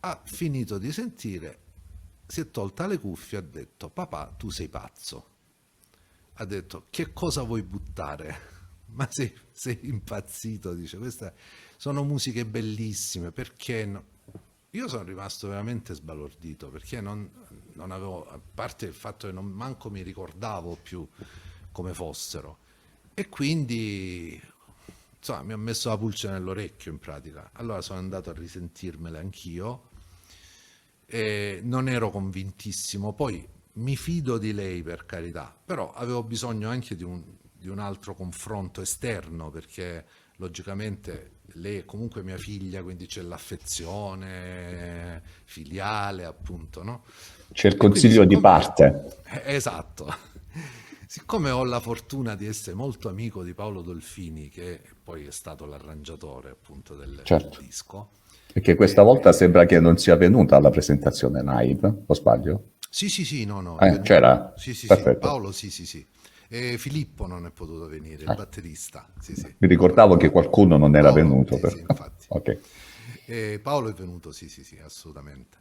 ha 0.00 0.20
finito 0.24 0.78
di 0.78 0.90
sentire, 0.90 1.66
si 2.28 2.40
è 2.40 2.50
tolta 2.50 2.86
le 2.86 2.98
cuffie 2.98 3.38
e 3.38 3.40
ha 3.40 3.44
detto 3.44 3.88
papà 3.88 4.34
tu 4.36 4.50
sei 4.50 4.68
pazzo, 4.68 5.28
ha 6.34 6.44
detto 6.44 6.86
che 6.90 7.12
cosa 7.14 7.42
vuoi 7.42 7.62
buttare? 7.62 8.56
Ma 8.92 9.08
sei, 9.10 9.34
sei 9.50 9.78
impazzito, 9.82 10.74
dice, 10.74 10.98
queste 10.98 11.34
sono 11.76 12.04
musiche 12.04 12.44
bellissime, 12.44 13.32
perché 13.32 13.86
no? 13.86 14.04
Io 14.72 14.86
sono 14.86 15.04
rimasto 15.04 15.48
veramente 15.48 15.94
sbalordito 15.94 16.68
perché 16.68 17.00
non, 17.00 17.30
non 17.72 17.90
avevo, 17.90 18.28
a 18.28 18.38
parte 18.38 18.84
il 18.84 18.92
fatto 18.92 19.26
che 19.26 19.32
non 19.32 19.46
manco 19.46 19.88
mi 19.88 20.02
ricordavo 20.02 20.76
più 20.82 21.08
come 21.72 21.94
fossero 21.94 22.58
e 23.14 23.30
quindi 23.30 24.38
insomma 25.18 25.42
mi 25.42 25.52
ha 25.54 25.56
messo 25.56 25.88
la 25.88 25.96
pulce 25.96 26.28
nell'orecchio 26.28 26.92
in 26.92 26.98
pratica. 26.98 27.50
Allora 27.54 27.80
sono 27.80 27.98
andato 27.98 28.28
a 28.28 28.34
risentirmele 28.34 29.18
anch'io 29.18 29.87
e 31.10 31.60
non 31.62 31.88
ero 31.88 32.10
convintissimo. 32.10 33.14
Poi 33.14 33.46
mi 33.74 33.96
fido 33.96 34.38
di 34.38 34.52
lei 34.52 34.82
per 34.82 35.06
carità, 35.06 35.54
però 35.64 35.92
avevo 35.92 36.22
bisogno 36.22 36.68
anche 36.68 36.96
di 36.96 37.04
un, 37.04 37.22
di 37.52 37.68
un 37.68 37.78
altro 37.78 38.14
confronto 38.14 38.80
esterno 38.82 39.50
perché 39.50 40.04
logicamente 40.36 41.36
lei 41.54 41.78
è 41.78 41.84
comunque 41.84 42.22
mia 42.22 42.36
figlia, 42.36 42.82
quindi 42.82 43.06
c'è 43.06 43.22
l'affezione 43.22 45.22
filiale, 45.44 46.24
appunto, 46.24 46.82
no? 46.82 47.04
C'è 47.52 47.68
il 47.68 47.76
E 47.76 47.76
quindi 47.76 47.76
consiglio 47.76 48.24
di 48.24 48.38
parte. 48.38 49.22
Eh, 49.24 49.54
Esatto. 49.54 50.14
Siccome 51.08 51.50
ho 51.50 51.64
la 51.64 51.80
fortuna 51.80 52.36
di 52.36 52.46
essere 52.46 52.76
molto 52.76 53.08
amico 53.08 53.42
di 53.42 53.52
Paolo 53.52 53.82
Dolfini, 53.82 54.48
che 54.48 54.80
poi 55.02 55.26
è 55.26 55.30
stato 55.32 55.66
l'arrangiatore 55.66 56.50
appunto 56.50 56.94
del, 56.94 57.26
del 57.26 57.26
Certo. 57.26 57.56
disco, 57.56 58.10
Perché 58.52 58.74
questa 58.74 59.02
volta 59.02 59.32
sembra 59.32 59.64
che 59.64 59.78
non 59.80 59.96
sia 59.98 60.16
venuta 60.16 60.56
alla 60.56 60.70
presentazione 60.70 61.42
live, 61.44 62.02
o 62.06 62.14
sbaglio? 62.14 62.62
Sì, 62.90 63.08
sì, 63.08 63.24
sì, 63.24 63.44
no, 63.44 63.60
no. 63.60 63.78
Eh, 63.80 64.00
c'era? 64.02 64.52
Sì, 64.56 64.74
sì, 64.74 64.88
sì. 64.88 65.08
Paolo, 65.18 65.52
sì, 65.52 65.70
sì, 65.70 65.86
sì. 65.86 66.06
E 66.48 66.78
Filippo 66.78 67.26
non 67.26 67.46
è 67.46 67.50
potuto 67.50 67.86
venire, 67.86 68.24
il 68.24 68.30
Ah. 68.30 68.34
batterista, 68.34 69.12
sì, 69.20 69.36
sì. 69.36 69.54
Mi 69.58 69.68
ricordavo 69.68 70.16
che 70.16 70.30
qualcuno 70.30 70.76
non 70.76 70.94
era 70.96 71.10
Paolo, 71.10 71.12
venuto. 71.12 71.56
sì, 71.56 71.60
per- 71.60 71.72
sì, 71.72 71.80
infatti. 71.80 72.26
Ok. 72.28 72.58
E 73.24 73.60
Paolo 73.62 73.88
è 73.88 73.92
venuto, 73.92 74.32
sì, 74.32 74.48
sì, 74.48 74.64
sì, 74.64 74.78
assolutamente. 74.78 75.58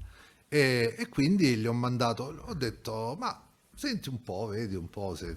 E, 0.50 0.96
e 0.98 1.10
quindi 1.10 1.56
gli 1.58 1.66
ho 1.68 1.74
mandato, 1.74 2.24
ho 2.46 2.54
detto, 2.54 3.16
ma 3.20 3.42
senti 3.78 4.10
un 4.10 4.22
po', 4.24 4.48
vedi 4.48 4.76
un 4.76 4.90
po' 4.90 5.16
se, 5.16 5.34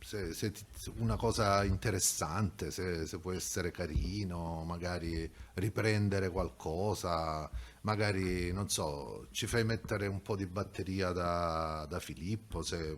se- 0.00 0.32
se- 0.34 0.52
se 0.74 0.92
una 0.96 1.16
cosa 1.16 1.64
interessante, 1.64 2.70
se, 2.70 3.06
se 3.06 3.18
può 3.18 3.32
essere 3.32 3.70
carino, 3.70 4.64
magari 4.64 5.30
riprendere 5.54 6.30
qualcosa, 6.30 7.48
magari, 7.82 8.52
non 8.52 8.68
so, 8.68 9.28
ci 9.30 9.46
fai 9.46 9.64
mettere 9.64 10.06
un 10.08 10.20
po' 10.22 10.36
di 10.36 10.46
batteria 10.46 11.12
da, 11.12 11.86
da 11.88 12.00
Filippo, 12.00 12.62
se, 12.62 12.94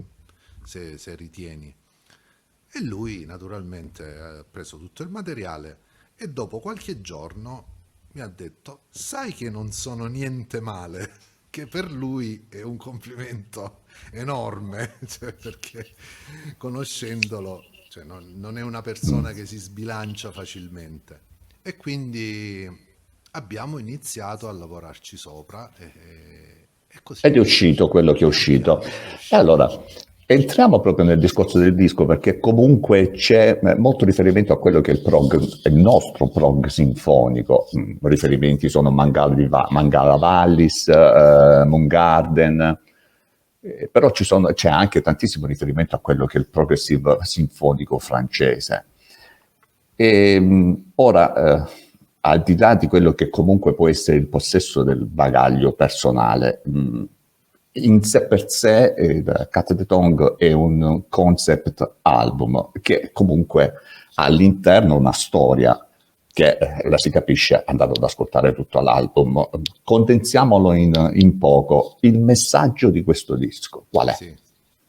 se- 0.65 0.99
se 0.99 1.15
ritieni. 1.15 1.75
E 2.77 2.81
lui 2.83 3.25
naturalmente 3.25 4.19
ha 4.19 4.45
preso 4.45 4.79
tutto 4.79 5.03
il 5.03 5.09
materiale 5.09 5.81
e 6.17 6.29
dopo 6.29 6.59
qualche 6.61 7.01
giorno 7.01 7.73
mi 8.13 8.21
ha 8.21 8.29
detto, 8.29 8.83
sai 8.91 9.33
che 9.33 9.49
non 9.51 9.73
sono 9.73 10.07
niente 10.07 10.61
male, 10.61 11.13
che 11.51 11.67
per 11.67 11.91
lui 11.91 12.47
è 12.49 12.63
un 12.63 12.77
complimento 12.77 13.83
enorme, 14.13 14.95
cioè, 15.07 15.33
perché 15.33 15.87
conoscendolo 16.57 17.65
cioè, 17.89 18.05
non, 18.05 18.33
non 18.37 18.59
è 18.59 18.63
una 18.63 18.83
persona 18.83 19.33
che 19.33 19.47
si 19.47 19.57
sbilancia 19.57 20.33
facilmente. 20.33 21.21
E 21.63 21.77
quindi 21.77 22.69
abbiamo 23.31 23.79
iniziato 23.79 24.49
a 24.49 24.53
lavorarci 24.53 25.17
sopra 25.17 25.71
e, 25.79 25.87
e 26.89 26.99
così. 27.03 27.25
Ed 27.25 27.37
è 27.37 27.39
uscito 27.39 27.89
quello 27.89 28.13
che 28.13 28.25
è 28.25 28.27
uscito. 28.27 28.83
E 29.31 29.37
allora, 29.37 29.69
entriamo 30.27 30.81
proprio 30.81 31.05
nel 31.05 31.19
discorso 31.19 31.59
del 31.59 31.75
disco 31.75 32.07
perché 32.07 32.41
comunque 32.41 33.11
c'è 33.13 33.61
eh, 33.63 33.75
molto 33.77 34.05
riferimento 34.05 34.53
a 34.53 34.59
quello 34.59 34.81
che 34.81 34.91
è 34.91 34.95
il 34.95 35.03
prog, 35.03 35.41
il 35.65 35.75
nostro 35.75 36.29
prog 36.29 36.67
sinfonico. 36.67 37.69
Mm, 37.79 37.97
Riferimenti 38.03 38.69
sono 38.69 38.91
Mangala 38.91 40.17
Vallis, 40.17 40.89
eh, 40.89 41.65
Moon 41.67 41.87
Garden, 41.87 42.79
eh, 43.65 43.89
però 43.91 44.11
sono- 44.13 44.53
c'è 44.53 44.69
anche 44.69 45.01
tantissimo 45.01 45.47
riferimento 45.47 45.97
a 45.97 46.01
quello 46.01 46.27
che 46.27 46.37
è 46.37 46.41
il 46.41 46.49
progressive 46.49 47.17
sinfonico 47.23 47.99
francese. 47.99 48.85
E, 49.97 50.39
mh, 50.39 50.93
ora, 50.97 51.65
eh, 51.65 51.71
al 52.21 52.43
di 52.43 52.57
là 52.57 52.75
di 52.75 52.89
quello 52.89 53.13
che 53.15 53.31
comunque 53.31 53.75
può 53.75 53.89
essere 53.89 54.19
il 54.19 54.27
possesso 54.27 54.83
del 54.83 55.07
bagaglio 55.07 55.73
personale, 55.73 56.61
mh, 56.65 57.03
in 57.77 58.03
sé 58.03 58.27
per 58.27 58.49
sé 58.51 58.95
eh, 58.95 59.25
Cat 59.51 59.75
the 59.75 59.87
Tongue 59.87 60.35
è 60.37 60.53
un 60.53 61.05
concept 61.09 61.97
album 62.03 62.71
che 62.81 63.11
comunque 63.13 63.73
ha 64.15 64.25
all'interno 64.25 64.95
una 64.97 65.11
storia 65.13 65.77
che 66.35 66.59
eh, 66.59 66.89
la 66.89 66.99
si 66.99 67.11
capisce 67.11 67.63
andando 67.65 67.95
ad 67.95 68.03
ascoltare 68.03 68.53
tutto 68.55 68.81
l'album. 68.81 69.49
Condensiamolo 69.85 70.73
in, 70.73 71.13
in 71.15 71.39
poco. 71.39 71.97
Il 72.01 72.19
messaggio 72.19 72.91
di 72.91 73.05
questo 73.05 73.37
disco, 73.37 73.87
qual 73.89 74.09
è? 74.09 74.15
Sì, 74.15 74.35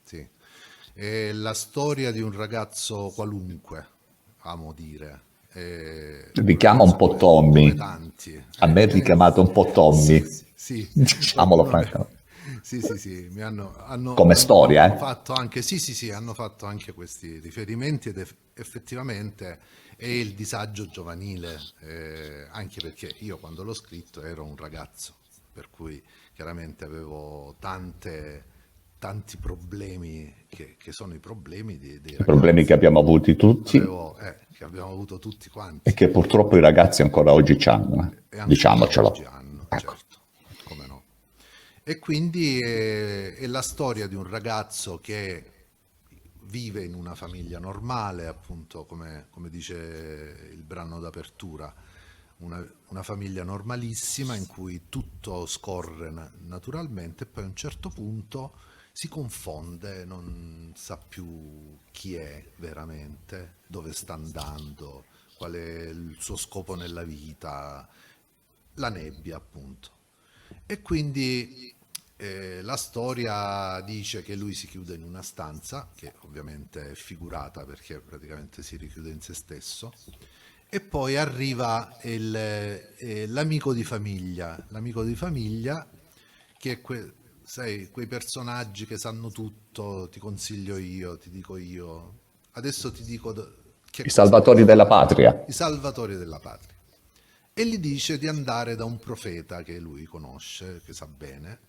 sì. 0.03 0.27
È 0.91 1.31
la 1.31 1.53
storia 1.53 2.11
di 2.11 2.19
un 2.19 2.31
ragazzo 2.35 3.11
qualunque, 3.13 3.87
amo 4.39 4.73
dire. 4.73 5.21
È 5.47 6.31
Richiama 6.33 6.81
un 6.81 6.95
po' 6.95 7.15
Tommy. 7.15 7.75
A 7.77 8.65
me 8.65 8.81
è 8.83 8.91
richiamato 8.91 9.39
un 9.39 9.51
po' 9.51 9.69
Tommy. 9.71 10.25
Sì, 10.25 10.45
sì. 10.55 10.89
Diciamolo 10.93 11.63
francamente. 11.65 12.23
Sì, 12.61 12.81
sì, 12.81 12.97
sì, 12.97 13.27
mi 13.31 13.41
hanno, 13.41 13.75
hanno- 13.85 14.13
Come 14.15 14.33
hanno 14.33 14.39
storia, 14.39 14.93
eh? 14.93 14.97
fatto 14.97 15.33
anche, 15.33 15.61
sì, 15.61 15.79
sì, 15.79 15.93
sì, 15.93 16.11
hanno 16.11 16.33
fatto 16.33 16.65
anche 16.65 16.93
questi 16.93 17.39
riferimenti 17.39 18.09
ed 18.09 18.17
eff- 18.17 18.35
effettivamente 18.53 19.59
è 19.95 20.05
il 20.07 20.33
disagio 20.33 20.87
giovanile, 20.89 21.71
eh, 21.79 22.47
anche 22.51 22.81
perché 22.81 23.15
io 23.19 23.37
quando 23.37 23.63
l'ho 23.63 23.73
scritto 23.73 24.21
ero 24.23 24.43
un 24.43 24.55
ragazzo, 24.55 25.15
per 25.51 25.69
cui 25.69 26.01
chiaramente 26.33 26.83
avevo 26.85 27.55
tante, 27.59 28.45
tanti 28.99 29.37
problemi 29.37 30.45
che, 30.49 30.75
che 30.77 30.91
sono 30.91 31.13
i 31.13 31.19
problemi 31.19 31.77
di- 31.77 32.01
dei 32.01 32.15
I 32.17 32.23
problemi 32.23 32.59
ragazzi. 32.59 32.65
che 32.65 32.73
abbiamo 32.73 32.99
avuti 32.99 33.35
tutti 33.37 33.77
Avevo- 33.77 34.17
eh, 34.17 34.47
che 34.53 34.63
abbiamo 34.65 34.91
avuto 34.91 35.19
tutti 35.19 35.49
quanti. 35.49 35.83
e 35.83 35.93
che 35.93 36.09
purtroppo 36.09 36.57
i 36.57 36.61
ragazzi 36.61 37.01
ancora 37.01 37.31
oggi 37.33 37.57
hanno. 37.69 38.11
eh. 38.29 38.37
E 38.37 38.43
Diciamocelo. 38.43 39.07
oggi 39.07 39.23
hanno, 39.23 39.69
Ecco. 39.69 39.95
certo, 39.97 40.17
come 40.63 40.85
no. 40.87 41.03
E 41.83 41.99
quindi 41.99 42.59
è, 42.59 43.35
è 43.35 43.47
la 43.47 43.61
storia 43.61 44.07
di 44.07 44.15
un 44.15 44.27
ragazzo 44.27 44.99
che 44.99 45.51
vive 46.55 46.85
in 46.85 46.93
una 46.93 47.15
famiglia 47.15 47.59
normale, 47.59 48.27
appunto 48.27 48.85
come, 48.85 49.27
come 49.29 49.49
dice 49.49 50.47
il 50.53 50.63
brano 50.63 51.01
d'apertura, 51.01 51.73
una, 52.37 52.65
una, 52.87 53.03
famiglia 53.03 53.43
normalissima 53.43 54.35
in 54.37 54.47
cui 54.47 54.83
tutto 54.87 55.45
scorre 55.47 56.11
na- 56.11 56.31
naturalmente 56.43 57.23
e 57.25 57.27
poi 57.27 57.43
a 57.43 57.47
un 57.47 57.55
certo 57.57 57.89
punto 57.89 58.53
si 58.93 59.09
confonde, 59.09 60.05
non 60.05 60.71
sa 60.77 60.95
più 60.95 61.77
chi 61.91 62.15
è 62.15 62.51
veramente, 62.55 63.55
dove 63.67 63.91
sta 63.91 64.13
andando, 64.13 65.03
qual 65.35 65.55
è 65.55 65.89
il 65.89 66.15
suo 66.17 66.37
scopo 66.37 66.75
nella 66.75 67.03
vita, 67.03 67.85
la 68.75 68.89
nebbia 68.89 69.35
appunto. 69.35 69.91
E 70.65 70.81
quindi 70.81 71.74
eh, 72.17 72.61
la 72.61 72.77
storia 72.77 73.81
dice 73.81 74.23
che 74.23 74.35
lui 74.35 74.53
si 74.53 74.67
chiude 74.67 74.95
in 74.95 75.03
una 75.03 75.21
stanza, 75.21 75.89
che 75.95 76.13
ovviamente 76.21 76.91
è 76.91 76.93
figurata 76.93 77.65
perché 77.65 77.99
praticamente 77.99 78.63
si 78.63 78.77
richiude 78.77 79.09
in 79.09 79.21
se 79.21 79.33
stesso, 79.33 79.93
e 80.69 80.79
poi 80.79 81.15
arriva 81.15 81.97
il, 82.03 82.35
eh, 82.35 83.27
l'amico 83.27 83.73
di 83.73 83.83
famiglia, 83.83 84.63
l'amico 84.69 85.03
di 85.03 85.15
famiglia 85.15 85.87
che 86.57 86.71
è 86.71 86.81
que- 86.81 87.13
sai, 87.43 87.89
quei 87.91 88.07
personaggi 88.07 88.85
che 88.85 88.97
sanno 88.97 89.29
tutto, 89.29 90.09
ti 90.09 90.19
consiglio 90.19 90.77
io, 90.77 91.17
ti 91.17 91.29
dico 91.29 91.57
io. 91.57 92.19
Adesso 92.53 92.91
ti 92.91 93.03
dico... 93.03 93.33
I 93.97 94.09
salvatori 94.09 94.65
della 94.65 94.85
patria. 94.85 95.45
I 95.47 95.51
salvatori 95.51 96.17
della 96.17 96.39
patria. 96.39 96.75
E 97.53 97.65
gli 97.65 97.77
dice 97.77 98.17
di 98.17 98.27
andare 98.27 98.75
da 98.75 98.83
un 98.83 98.97
profeta 98.97 99.63
che 99.63 99.79
lui 99.79 100.05
conosce, 100.05 100.81
che 100.83 100.91
sa 100.91 101.05
bene. 101.05 101.59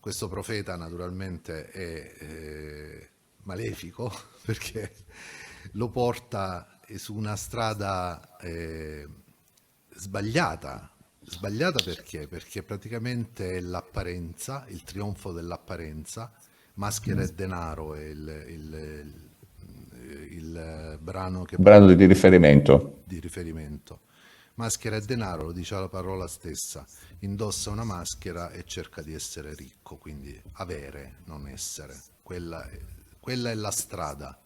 Questo 0.00 0.28
profeta 0.28 0.76
naturalmente 0.76 1.68
è 1.70 2.14
eh, 2.18 3.08
malefico 3.42 4.12
perché 4.44 4.92
lo 5.72 5.88
porta 5.88 6.80
su 6.96 7.14
una 7.14 7.36
strada 7.36 8.36
eh, 8.38 9.06
sbagliata, 9.94 10.92
Sbagliata 11.28 11.82
perché? 11.84 12.26
Perché 12.26 12.62
praticamente 12.62 13.56
è 13.56 13.60
l'apparenza, 13.60 14.64
il 14.68 14.82
trionfo 14.82 15.30
dell'apparenza, 15.30 16.32
maschera 16.74 17.22
e 17.22 17.28
denaro 17.34 17.94
è 17.94 18.04
il, 18.04 18.44
il, 18.48 19.14
il, 19.90 20.32
il 20.32 20.98
brano 21.00 21.42
che... 21.42 21.56
Brano 21.58 21.92
di 21.92 22.06
riferimento. 22.06 23.02
Di 23.04 23.20
riferimento. 23.20 24.00
Maschera 24.58 24.96
e 24.96 25.00
denaro, 25.02 25.44
lo 25.44 25.52
dice 25.52 25.76
la 25.76 25.88
parola 25.88 26.26
stessa, 26.26 26.84
indossa 27.20 27.70
una 27.70 27.84
maschera 27.84 28.50
e 28.50 28.64
cerca 28.64 29.02
di 29.02 29.14
essere 29.14 29.54
ricco, 29.54 29.96
quindi 29.96 30.36
avere, 30.54 31.18
non 31.26 31.46
essere. 31.46 31.96
Quella 32.22 32.68
è, 32.68 32.76
quella 33.20 33.52
è 33.52 33.54
la 33.54 33.70
strada. 33.70 34.36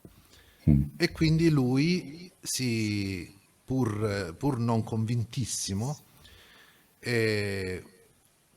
Mm. 0.69 0.83
E 0.99 1.13
quindi 1.13 1.49
lui 1.49 2.31
si, 2.43 3.35
pur, 3.65 4.35
pur 4.37 4.59
non 4.59 4.85
convintissimo, 4.85 5.99
e 6.99 7.85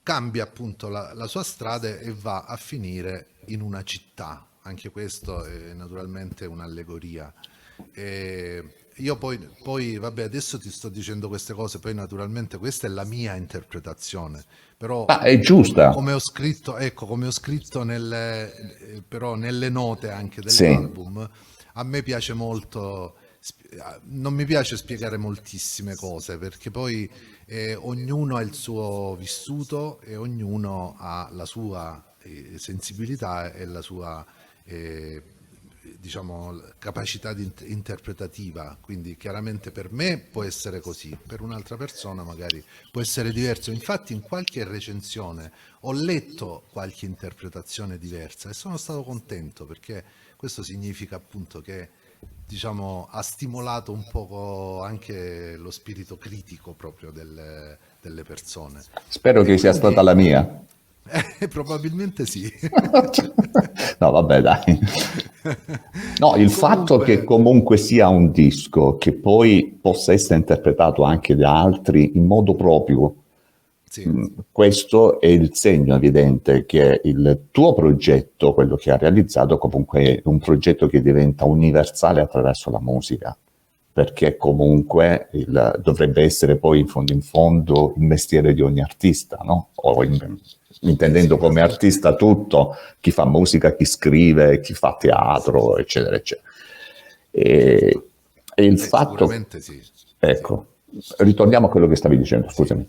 cambia 0.04 0.44
appunto 0.44 0.90
la, 0.90 1.14
la, 1.14 1.28
sua 1.28 1.44
strada 1.44 1.88
e 1.88 2.12
va 2.14 2.44
a 2.44 2.58
finire 2.58 3.30
in 3.46 3.62
una 3.62 3.82
città. 3.84 4.46
Anche 4.64 4.90
questo 4.90 5.46
è 5.46 5.72
naturalmente 5.72 6.46
un'allegoria. 6.46 7.34
E 7.94 8.85
io 8.98 9.18
poi, 9.18 9.38
poi, 9.62 9.98
vabbè, 9.98 10.24
adesso 10.24 10.58
ti 10.58 10.72
sto 10.72 10.90
dicendo 10.90 11.28
queste 11.28 11.54
cose, 11.54 11.80
poi 11.80 11.94
naturalmente 11.94 12.58
questa 12.58 12.88
è 12.88 12.90
la 12.90 13.04
mia 13.04 13.36
interpretazione, 13.36 14.44
però 14.78 15.06
ah, 15.06 15.20
è 15.20 15.38
giusta. 15.40 15.90
Come 15.90 16.14
ho 16.14 16.20
scritto, 16.20 16.78
ecco, 16.78 17.06
come 17.06 17.28
ho 17.28 17.32
scritto 17.32 17.84
nelle, 17.84 19.04
però 19.08 19.36
nelle 19.36 19.70
note 19.70 20.12
anche 20.12 20.42
dell'album, 20.42 21.24
sì. 21.24 21.66
a 21.74 21.84
me 21.84 22.04
piace 22.04 22.34
molto 22.34 23.16
non 24.06 24.34
mi 24.34 24.46
piace 24.46 24.76
spiegare 24.76 25.18
moltissime 25.18 25.96
cose 25.96 26.38
perché 26.38 26.72
poi 26.72 27.10
eh, 27.46 27.76
ognuno 27.76 28.38
ha 28.38 28.42
il 28.42 28.54
suo 28.54 29.16
vissuto 29.20 30.00
e 30.02 30.16
ognuno 30.16 30.96
ha 30.98 31.30
la 31.32 31.46
sua 31.46 32.16
eh, 32.24 32.58
sensibilità 32.58 33.52
e 33.54 33.66
la 33.66 33.82
sua 33.82 34.26
eh, 34.64 35.22
diciamo 36.00 36.62
capacità 36.78 37.34
di 37.34 37.52
interpretativa 37.66 38.78
quindi 38.80 39.18
chiaramente 39.18 39.72
per 39.72 39.92
me 39.92 40.18
può 40.18 40.44
essere 40.44 40.80
così 40.80 41.18
per 41.26 41.42
un'altra 41.42 41.78
persona 41.78 42.24
magari 42.24 42.64
può 42.92 43.02
essere 43.02 43.32
diverso 43.32 43.72
infatti 43.72 44.14
in 44.14 44.22
qualche 44.22 44.64
recensione 44.64 45.52
ho 45.82 45.92
letto 45.92 46.64
qualche 46.72 47.06
interpretazione 47.06 47.98
diversa 47.98 48.50
e 48.50 48.54
sono 48.54 48.78
stato 48.78 49.04
contento 49.04 49.66
perché 49.66 50.04
questo 50.36 50.64
significa 50.64 51.16
appunto 51.16 51.62
che 51.62 51.90
diciamo, 52.46 53.08
ha 53.10 53.22
stimolato 53.22 53.92
un 53.92 54.06
po' 54.10 54.82
anche 54.84 55.56
lo 55.58 55.72
spirito 55.72 56.18
critico 56.18 56.74
proprio 56.74 57.12
delle, 57.12 57.78
delle 58.02 58.24
persone. 58.24 58.82
Spero 59.08 59.38
e 59.38 59.42
che 59.42 59.46
quindi... 59.46 59.62
sia 59.62 59.74
stata 59.74 60.02
la 60.02 60.14
mia. 60.14 60.64
Eh, 61.38 61.48
probabilmente 61.48 62.26
sì. 62.26 62.52
no, 64.00 64.10
vabbè, 64.10 64.42
dai. 64.42 64.64
No, 66.20 66.36
il 66.38 66.50
fatto 66.50 66.98
che 66.98 67.24
comunque 67.24 67.78
sia 67.78 68.08
un 68.08 68.32
disco 68.32 68.98
che 68.98 69.14
poi 69.14 69.78
possa 69.80 70.14
essere 70.14 70.40
interpretato 70.40 71.04
anche 71.04 71.36
da 71.36 71.60
altri 71.60 72.12
in 72.16 72.26
modo 72.26 72.56
proprio, 72.56 73.16
sì. 73.84 74.08
Mm, 74.08 74.26
questo 74.52 75.22
è 75.22 75.28
il 75.28 75.54
segno 75.54 75.96
evidente 75.96 76.66
che 76.66 77.00
il 77.04 77.48
tuo 77.52 77.74
progetto, 77.74 78.54
quello 78.54 78.76
che 78.76 78.92
hai 78.92 78.98
realizzato, 78.98 79.58
comunque 79.58 80.16
è 80.16 80.22
un 80.26 80.40
progetto 80.40 80.88
che 80.88 81.02
diventa 81.02 81.46
universale 81.46 82.22
attraverso 82.22 82.72
la 82.72 82.82
musica, 82.82 83.38
perché 83.96 84.36
comunque 84.36 85.30
il, 85.32 85.80
dovrebbe 85.82 86.22
essere 86.22 86.58
poi 86.58 86.82
in 86.82 86.88
fondo 86.88 87.14
in 87.14 87.22
fondo 87.22 87.94
il 87.96 88.04
mestiere 88.04 88.54
di 88.54 88.60
ogni 88.60 88.82
artista, 88.82 89.38
no? 89.38 89.70
In, 90.04 90.38
intendendo 90.82 91.38
come 91.38 91.62
artista 91.62 92.14
tutto, 92.14 92.76
chi 93.00 93.12
fa 93.12 93.26
musica, 93.26 93.74
chi 93.74 93.86
scrive, 93.86 94.60
chi 94.60 94.74
fa 94.74 94.98
teatro, 95.00 95.78
eccetera, 95.78 96.18
eccetera. 96.18 96.46
E, 97.32 98.02
e 98.54 98.66
il 98.66 98.74
Beh, 98.74 98.80
fatto... 98.80 99.30
Sì. 99.60 99.82
Ecco, 100.20 100.66
ritorniamo 101.20 101.68
a 101.68 101.70
quello 101.70 101.88
che 101.88 101.96
stavi 101.96 102.18
dicendo, 102.18 102.50
scusami. 102.50 102.86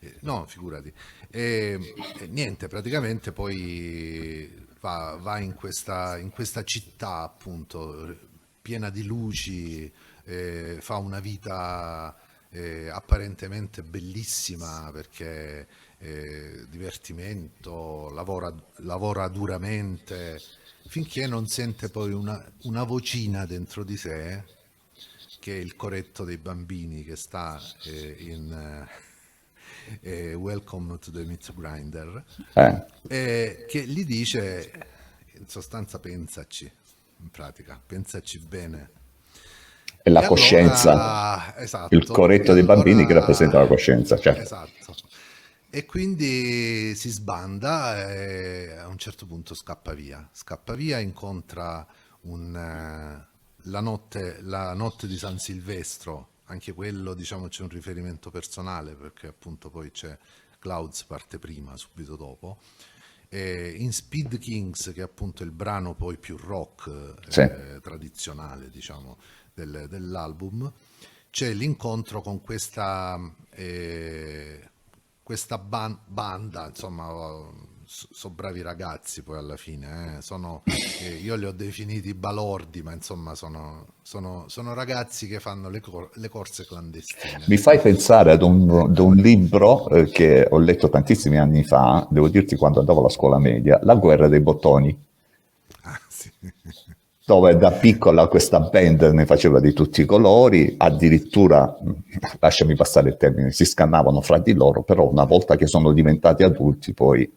Eh, 0.00 0.16
no, 0.20 0.44
figurati. 0.46 0.92
E, 1.30 1.78
e 2.20 2.26
niente, 2.26 2.68
praticamente 2.68 3.32
poi 3.32 4.66
va, 4.78 5.16
va 5.18 5.38
in, 5.38 5.54
questa, 5.54 6.18
in, 6.18 6.28
questa, 6.28 6.62
città 6.64 7.22
appunto 7.22 8.14
piena 8.60 8.90
di 8.90 9.04
luci, 9.04 9.90
eh, 10.24 10.78
fa 10.80 10.96
una 10.96 11.20
vita 11.20 12.16
eh, 12.50 12.88
apparentemente 12.88 13.82
bellissima 13.82 14.90
perché 14.92 15.66
eh, 15.98 16.64
divertimento, 16.68 18.10
lavora, 18.10 18.52
lavora, 18.78 19.28
duramente, 19.28 20.40
finché 20.86 21.26
non 21.26 21.46
sente 21.46 21.90
poi 21.90 22.12
una, 22.12 22.42
una 22.62 22.82
vocina 22.84 23.46
dentro 23.46 23.84
di 23.84 23.96
sé 23.96 24.44
che 25.38 25.56
è 25.56 25.58
il 25.58 25.74
corretto 25.76 26.24
dei 26.24 26.36
bambini 26.36 27.02
che 27.02 27.16
sta 27.16 27.60
eh, 27.84 28.16
in 28.18 28.86
eh, 30.00 30.34
Welcome 30.34 30.98
to 30.98 31.10
the 31.10 31.24
Meat 31.24 31.52
Grinder, 31.54 32.24
eh. 32.54 33.66
che 33.66 33.86
gli 33.86 34.04
dice, 34.04 34.70
in 35.32 35.48
sostanza 35.48 35.98
pensaci, 35.98 36.70
in 37.20 37.30
pratica, 37.30 37.80
pensaci 37.84 38.38
bene. 38.38 38.98
E 40.02 40.10
la 40.10 40.22
e 40.22 40.26
coscienza, 40.26 40.90
allora, 40.92 41.58
esatto, 41.58 41.94
il 41.94 42.06
corretto 42.06 42.52
dei 42.52 42.62
allora, 42.62 42.76
bambini 42.76 43.06
che 43.06 43.12
rappresenta 43.12 43.58
la 43.58 43.66
coscienza. 43.66 44.18
Certo. 44.18 44.40
Esatto. 44.40 44.94
E 45.68 45.86
quindi 45.86 46.94
si 46.96 47.10
sbanda 47.10 48.10
e 48.10 48.72
a 48.72 48.88
un 48.88 48.98
certo 48.98 49.26
punto 49.26 49.54
scappa 49.54 49.92
via. 49.92 50.28
Scappa 50.32 50.74
via, 50.74 50.98
incontra 50.98 51.86
un 52.22 53.28
la 53.64 53.80
notte, 53.80 54.38
la 54.42 54.72
notte 54.74 55.06
di 55.06 55.18
San 55.18 55.38
Silvestro, 55.38 56.28
anche 56.44 56.72
quello 56.72 57.14
diciamo 57.14 57.48
c'è 57.48 57.62
un 57.62 57.68
riferimento 57.68 58.30
personale 58.30 58.94
perché 58.94 59.26
appunto 59.26 59.70
poi 59.70 59.90
c'è 59.90 60.16
Clouds 60.58 61.04
parte 61.04 61.38
prima, 61.38 61.76
subito 61.76 62.16
dopo. 62.16 62.58
E 63.28 63.74
in 63.78 63.92
Speed 63.92 64.38
Kings, 64.38 64.92
che 64.92 65.00
è 65.00 65.04
appunto 65.04 65.44
il 65.44 65.52
brano 65.52 65.94
poi 65.94 66.16
più 66.16 66.36
rock 66.36 67.14
sì. 67.28 67.40
eh, 67.40 67.78
tradizionale, 67.80 68.68
diciamo, 68.70 69.18
del, 69.54 69.86
dell'album, 69.88 70.70
c'è 71.30 71.52
l'incontro 71.52 72.22
con 72.22 72.40
questa, 72.40 73.18
eh, 73.50 74.60
questa 75.22 75.58
ban- 75.58 75.98
banda, 76.06 76.68
insomma, 76.68 77.08
sono 77.84 78.34
bravi 78.34 78.62
ragazzi 78.62 79.22
poi 79.22 79.38
alla 79.38 79.56
fine, 79.56 80.18
eh. 80.18 80.22
sono, 80.22 80.62
eh, 80.64 81.14
io 81.14 81.34
li 81.34 81.44
ho 81.44 81.50
definiti 81.50 82.14
balordi, 82.14 82.82
ma 82.82 82.92
insomma 82.92 83.34
sono, 83.34 83.94
sono, 84.02 84.44
sono 84.46 84.74
ragazzi 84.74 85.26
che 85.26 85.40
fanno 85.40 85.68
le, 85.68 85.80
cor- 85.80 86.10
le, 86.14 86.28
corse 86.28 86.64
clandestine. 86.66 87.44
Mi 87.48 87.56
fai 87.56 87.80
pensare 87.80 88.30
ad 88.30 88.42
un, 88.42 88.70
ad 88.70 88.98
un 88.98 89.16
libro 89.16 89.88
eh, 89.88 90.04
che 90.04 90.46
ho 90.48 90.58
letto 90.58 90.88
tantissimi 90.88 91.36
anni 91.36 91.64
fa, 91.64 92.06
devo 92.10 92.28
dirti 92.28 92.54
quando 92.54 92.78
andavo 92.78 93.00
alla 93.00 93.08
scuola 93.08 93.38
media, 93.38 93.80
La 93.82 93.96
guerra 93.96 94.28
dei 94.28 94.40
bottoni. 94.40 95.04
Ah, 95.82 96.00
sì. 96.08 96.30
Dove 97.30 97.56
da 97.56 97.70
piccola 97.70 98.26
questa 98.26 98.58
band 98.58 99.02
ne 99.02 99.24
faceva 99.24 99.60
di 99.60 99.72
tutti 99.72 100.00
i 100.00 100.04
colori, 100.04 100.74
addirittura, 100.76 101.76
lasciami 102.40 102.74
passare 102.74 103.10
il 103.10 103.16
termine, 103.16 103.52
si 103.52 103.64
scannavano 103.64 104.20
fra 104.20 104.38
di 104.38 104.52
loro, 104.52 104.82
però 104.82 105.08
una 105.08 105.22
volta 105.22 105.54
che 105.54 105.68
sono 105.68 105.92
diventati 105.92 106.42
adulti 106.42 106.92
poi 106.92 107.32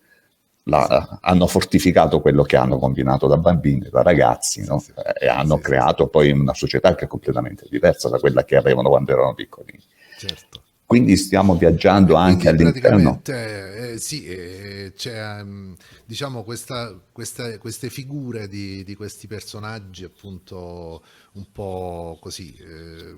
la, 0.64 1.20
hanno 1.22 1.46
fortificato 1.46 2.22
quello 2.22 2.42
che 2.42 2.56
hanno 2.56 2.80
combinato 2.80 3.28
da 3.28 3.38
bambini, 3.38 3.88
da 3.92 4.02
ragazzi, 4.02 4.66
no? 4.66 4.84
e 5.20 5.28
hanno 5.28 5.60
creato 5.60 6.08
poi 6.08 6.32
una 6.32 6.56
società 6.56 6.96
che 6.96 7.06
è 7.06 7.08
completamente 7.08 7.68
diversa 7.70 8.10
da 8.10 8.18
quella 8.18 8.44
che 8.46 8.56
avevano 8.56 8.90
quando 8.90 9.12
erano 9.12 9.36
piccolini. 9.36 9.84
Certo. 10.18 10.62
Quindi 10.94 11.18
stiamo 11.18 11.56
viaggiando 11.56 12.14
anche 12.14 12.50
all'interno. 12.50 13.20
Eh, 13.26 13.96
sì, 13.98 14.26
eh, 14.26 14.94
c'è 14.96 15.42
um, 15.42 15.76
diciamo 16.06 16.44
questa, 16.44 16.96
questa, 17.12 17.58
queste 17.58 17.90
figure 17.90 18.48
di, 18.48 18.84
di, 18.84 18.94
questi 18.94 19.26
personaggi 19.26 20.04
appunto 20.04 21.04
un 21.32 21.52
po' 21.52 22.20
così 22.22 22.56
eh, 22.60 23.16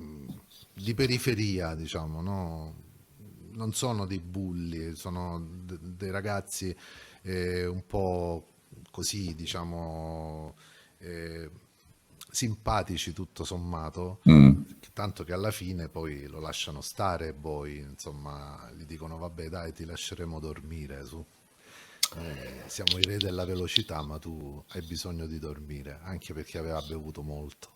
di 0.74 0.94
periferia, 0.94 1.76
diciamo, 1.76 2.22
no? 2.22 2.76
non 3.56 3.74
sono 3.74 4.06
dei 4.06 4.20
bulli, 4.20 4.96
sono 4.96 5.46
d- 5.66 5.78
dei 5.78 6.12
ragazzi 6.12 6.74
eh, 7.24 7.66
un 7.66 7.86
po' 7.86 8.52
così, 8.90 9.36
diciamo, 9.36 10.56
eh, 11.00 11.50
simpatici 12.36 13.14
tutto 13.14 13.46
sommato, 13.46 14.20
mm. 14.30 14.62
tanto 14.92 15.24
che 15.24 15.32
alla 15.32 15.52
fine 15.52 15.88
poi 15.88 16.28
lo 16.28 16.42
lasciano 16.42 16.82
stare 16.82 17.30
e 17.30 17.34
poi, 17.34 17.78
insomma, 17.78 18.70
gli 18.76 18.84
dicono 18.84 19.18
vabbè 19.18 19.48
dai 19.48 19.72
ti 19.72 19.86
lasceremo 19.86 20.40
dormire 20.42 21.06
su. 21.06 21.26
Eh, 22.18 22.64
siamo 22.68 22.98
i 22.98 23.04
re 23.04 23.18
della 23.18 23.46
velocità, 23.46 24.02
ma 24.02 24.20
tu 24.20 24.62
hai 24.72 24.82
bisogno 24.82 25.28
di 25.28 25.40
dormire, 25.40 26.00
anche 26.04 26.34
perché 26.34 26.58
aveva 26.58 26.82
bevuto 26.82 27.22
molto 27.22 27.70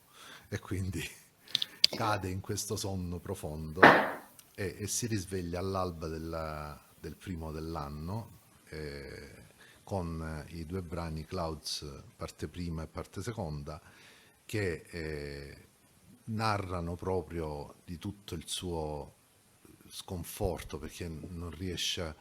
e 0.50 0.60
quindi 0.60 1.02
cade 1.90 2.30
in 2.30 2.42
questo 2.42 2.76
sonno 2.76 3.20
profondo 3.20 3.82
e, 4.54 4.76
e 4.78 4.88
si 4.88 5.08
risveglia 5.08 5.60
all'alba 5.60 6.08
della, 6.08 6.78
del 7.00 7.16
primo 7.16 7.52
dell'anno. 7.52 8.38
Eh, 8.70 9.38
con 9.84 10.46
i 10.50 10.68
due 10.68 10.84
brani 10.84 11.26
Clouds 11.26 11.84
parte 12.16 12.48
prima 12.48 12.84
e 12.84 12.88
parte 12.88 13.24
seconda 13.24 13.82
che 14.50 14.82
eh, 14.90 15.58
narrano 16.26 16.96
proprio 16.96 17.76
di 17.86 18.00
tutto 18.00 18.34
il 18.34 18.46
suo 18.48 19.14
sconforto 19.88 20.80
perché 20.80 21.08
non 21.08 21.52
riesce 21.52 22.02
a, 22.02 22.16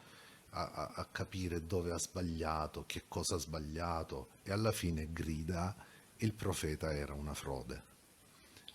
a, 0.51 0.91
a, 0.93 1.07
capire 1.11 1.65
dove 1.65 1.91
ha 1.91 1.97
sbagliato, 1.97 2.83
che 2.85 3.05
cosa 3.07 3.33
ha 3.33 3.39
sbagliato 3.39 4.27
e 4.43 4.51
alla 4.51 4.71
fine 4.71 5.07
grida 5.11 5.75
il 6.17 6.33
profeta 6.33 6.93
era 6.93 7.13
una 7.13 7.33
frode 7.33 7.81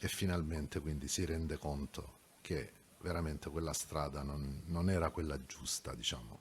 e 0.01 0.09
finalmente 0.09 0.81
quindi 0.81 1.07
si 1.07 1.25
rende 1.25 1.57
conto 1.57 2.12
che 2.40 2.71
veramente 3.03 3.51
quella 3.51 3.73
strada 3.73 4.23
non, 4.23 4.62
non 4.67 4.90
era 4.90 5.11
quella 5.11 5.38
giusta, 5.47 5.95
diciamo. 5.95 6.40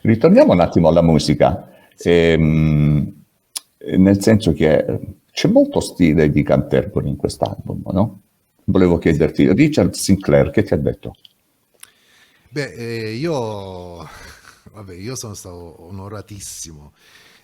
Ritorniamo 0.00 0.54
un 0.54 0.60
attimo 0.60 0.88
alla 0.88 1.02
musica, 1.02 1.90
ehm, 1.98 3.24
nel 3.98 4.22
senso 4.22 4.54
che 4.54 5.16
c'è 5.36 5.48
molto 5.48 5.80
stile 5.80 6.30
di 6.30 6.42
Canterbury 6.42 7.10
in 7.10 7.16
quest'album, 7.16 7.82
no? 7.92 8.22
Volevo 8.64 8.96
chiederti, 8.96 9.52
Richard 9.52 9.92
Sinclair, 9.92 10.48
che 10.48 10.62
ti 10.62 10.72
ha 10.72 10.78
detto? 10.78 11.14
Beh, 12.48 12.72
eh, 12.72 13.12
io, 13.12 14.08
vabbè, 14.72 14.94
io 14.94 15.14
sono 15.14 15.34
stato 15.34 15.84
onoratissimo 15.84 16.94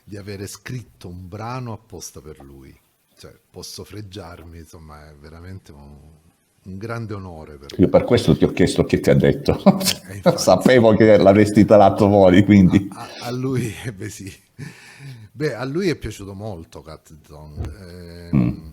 di 0.05 0.17
avere 0.17 0.47
scritto 0.47 1.07
un 1.09 1.29
brano 1.29 1.75
apposta 1.75 2.23
per 2.23 2.41
lui. 2.41 2.75
Cioè, 3.15 3.39
posso 3.51 3.85
freggiarmi, 3.85 4.57
insomma, 4.57 5.11
è 5.11 5.15
veramente 5.15 5.71
un, 5.73 5.99
un 6.65 6.79
grande 6.79 7.15
onore 7.15 7.57
per 7.57 7.79
Io 7.79 7.89
per 7.89 8.05
questo 8.05 8.37
ti 8.37 8.45
ho 8.45 8.53
chiesto 8.53 8.85
che 8.85 9.01
ti 9.01 9.11
ha 9.11 9.15
detto. 9.15 9.61
Eh, 10.23 10.23
Sapevo 10.39 10.95
che 10.95 11.17
l'avresti 11.17 11.65
tirato 11.65 12.09
fuori, 12.09 12.45
quindi... 12.45 12.89
A, 12.93 13.09
a, 13.23 13.31
lui, 13.31 13.75
eh, 13.85 13.93
beh 13.93 14.09
sì. 14.09 14.33
Beh, 15.33 15.55
a 15.55 15.65
lui 15.65 15.89
è 15.89 15.97
piaciuto 15.97 16.35
molto 16.35 16.83
Cat 16.83 17.15
eh, 17.81 18.31
mm. 18.37 18.69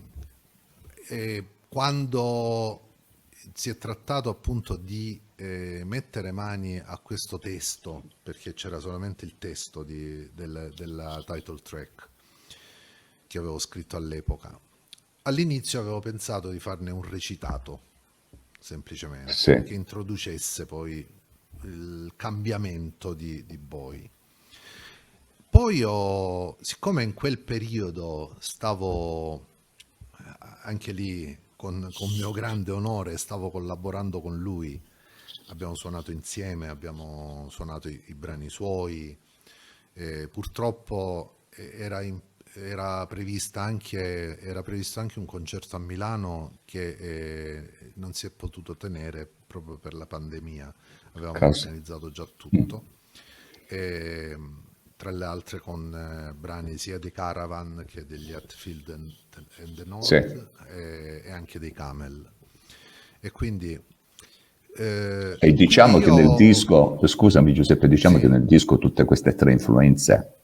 e 1.08 1.46
quando 1.70 2.82
si 3.54 3.70
è 3.70 3.78
trattato 3.78 4.30
appunto 4.30 4.76
di 4.76 5.20
eh, 5.36 5.84
mettere 5.86 6.32
mani 6.32 6.78
a 6.78 6.98
questo 6.98 7.40
testo, 7.40 8.04
perché 8.22 8.54
c'era 8.54 8.80
solamente 8.80 9.26
il 9.26 9.38
testo 9.38 9.84
di, 9.84 10.30
del, 10.34 10.72
della 10.76 11.24
title 11.26 11.60
track 11.62 12.10
che 13.26 13.38
avevo 13.38 13.60
scritto 13.60 13.96
all'epoca, 13.96 14.60
all'inizio 15.30 15.80
avevo 15.80 16.00
pensato 16.00 16.50
di 16.50 16.60
farne 16.60 16.92
un 16.92 17.02
recitato, 17.02 17.82
semplicemente, 18.60 19.34
sì. 19.34 19.64
che 19.64 19.74
introducesse 19.74 20.66
poi 20.66 21.08
il 21.64 22.12
cambiamento 22.16 23.14
di, 23.14 23.46
di 23.46 23.58
Boy. 23.58 24.10
Poi 25.50 25.84
ho, 25.84 26.58
siccome 26.62 27.04
in 27.04 27.14
quel 27.14 27.40
periodo 27.40 28.36
stavo 28.40 29.48
anche 30.62 30.92
lì 30.92 31.38
con, 31.56 31.90
con 31.94 32.10
mio 32.12 32.32
grande 32.32 32.72
onore, 32.72 33.18
stavo 33.18 33.50
collaborando 33.50 34.22
con 34.22 34.38
lui, 34.38 34.80
abbiamo 35.48 35.76
suonato 35.76 36.12
insieme, 36.12 36.68
abbiamo 36.68 37.48
suonato 37.50 37.90
i, 37.90 38.02
i 38.08 38.14
brani 38.14 38.50
suoi, 38.50 39.18
eh, 39.94 40.28
purtroppo 40.28 41.48
era 41.50 42.02
in 42.02 42.20
era, 42.54 43.08
anche, 43.54 44.40
era, 44.40 44.64
previsto 44.64 45.00
anche 45.00 45.20
un 45.20 45.26
concerto 45.26 45.76
a 45.76 45.80
Milano 45.80 46.60
che 46.66 46.90
eh, 46.90 47.70
non 47.96 48.14
si 48.14 48.26
è 48.26 48.32
potuto 48.32 48.76
tenere 48.76 49.30
proprio 49.48 49.78
per 49.78 49.94
la 49.94 50.06
pandemia. 50.06 50.74
Avevamo 51.14 51.38
Caso. 51.38 51.68
organizzato 51.68 52.12
già 52.12 52.28
tutto. 52.36 52.84
Mm. 52.84 52.98
E, 53.68 54.38
tra 54.96 55.12
le 55.12 55.26
altre 55.26 55.60
con 55.60 55.94
eh, 55.94 56.34
brani 56.34 56.78
sia 56.78 56.98
di 56.98 57.10
Caravan 57.10 57.86
che 57.88 58.06
degli 58.06 58.34
Hatfield 58.34 58.90
and, 58.90 59.14
and 59.60 59.76
the 59.76 59.84
North 59.86 60.04
sì. 60.04 60.16
e, 60.16 61.22
e, 61.24 61.32
anche 61.32 61.60
dei 61.60 61.72
Camel. 61.72 62.30
E 63.20 63.32
quindi... 63.32 63.80
Eh, 64.76 65.38
e 65.40 65.54
diciamo 65.54 66.00
io... 66.00 66.04
che 66.04 66.12
nel 66.12 66.36
disco, 66.36 67.00
scusami 67.06 67.54
Giuseppe, 67.54 67.88
diciamo 67.88 68.16
sì. 68.16 68.24
che 68.24 68.28
nel 68.28 68.46
disco 68.46 68.78
tutte 68.78 69.06
queste 69.06 69.36
tre 69.36 69.52
influenze 69.52 70.39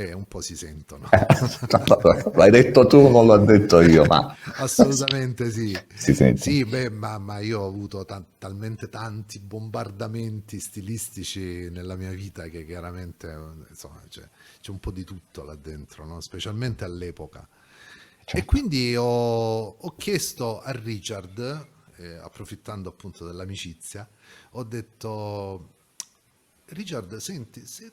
eh, 0.00 0.14
un 0.14 0.24
po' 0.24 0.40
si 0.40 0.56
sentono. 0.56 1.08
L'hai 2.32 2.50
detto 2.50 2.86
tu, 2.86 3.08
non 3.10 3.26
l'ho 3.26 3.36
detto 3.36 3.82
io, 3.82 4.06
ma... 4.06 4.34
Assolutamente 4.54 5.50
sì. 5.50 5.78
Si 5.94 6.14
sente. 6.14 6.40
Sì, 6.40 6.64
beh, 6.64 6.88
ma, 6.88 7.18
ma 7.18 7.40
io 7.40 7.60
ho 7.60 7.66
avuto 7.66 8.06
ta- 8.06 8.24
talmente 8.38 8.88
tanti 8.88 9.38
bombardamenti 9.40 10.58
stilistici 10.58 11.68
nella 11.70 11.96
mia 11.96 12.12
vita 12.12 12.48
che 12.48 12.64
chiaramente 12.64 13.36
insomma, 13.68 14.00
c'è, 14.08 14.26
c'è 14.60 14.70
un 14.70 14.78
po' 14.78 14.90
di 14.90 15.04
tutto 15.04 15.44
là 15.44 15.54
dentro, 15.54 16.06
no? 16.06 16.20
specialmente 16.20 16.84
all'epoca. 16.84 17.46
Certo. 18.24 18.36
E 18.38 18.44
quindi 18.46 18.96
ho, 18.96 19.04
ho, 19.04 19.96
chiesto 19.96 20.62
a 20.62 20.70
Richard, 20.70 21.66
eh, 21.96 22.14
approfittando 22.14 22.88
appunto 22.88 23.26
dell'amicizia, 23.26 24.08
ho 24.52 24.64
detto... 24.64 25.74
Richard, 26.72 27.16
senti, 27.16 27.66
se 27.66 27.90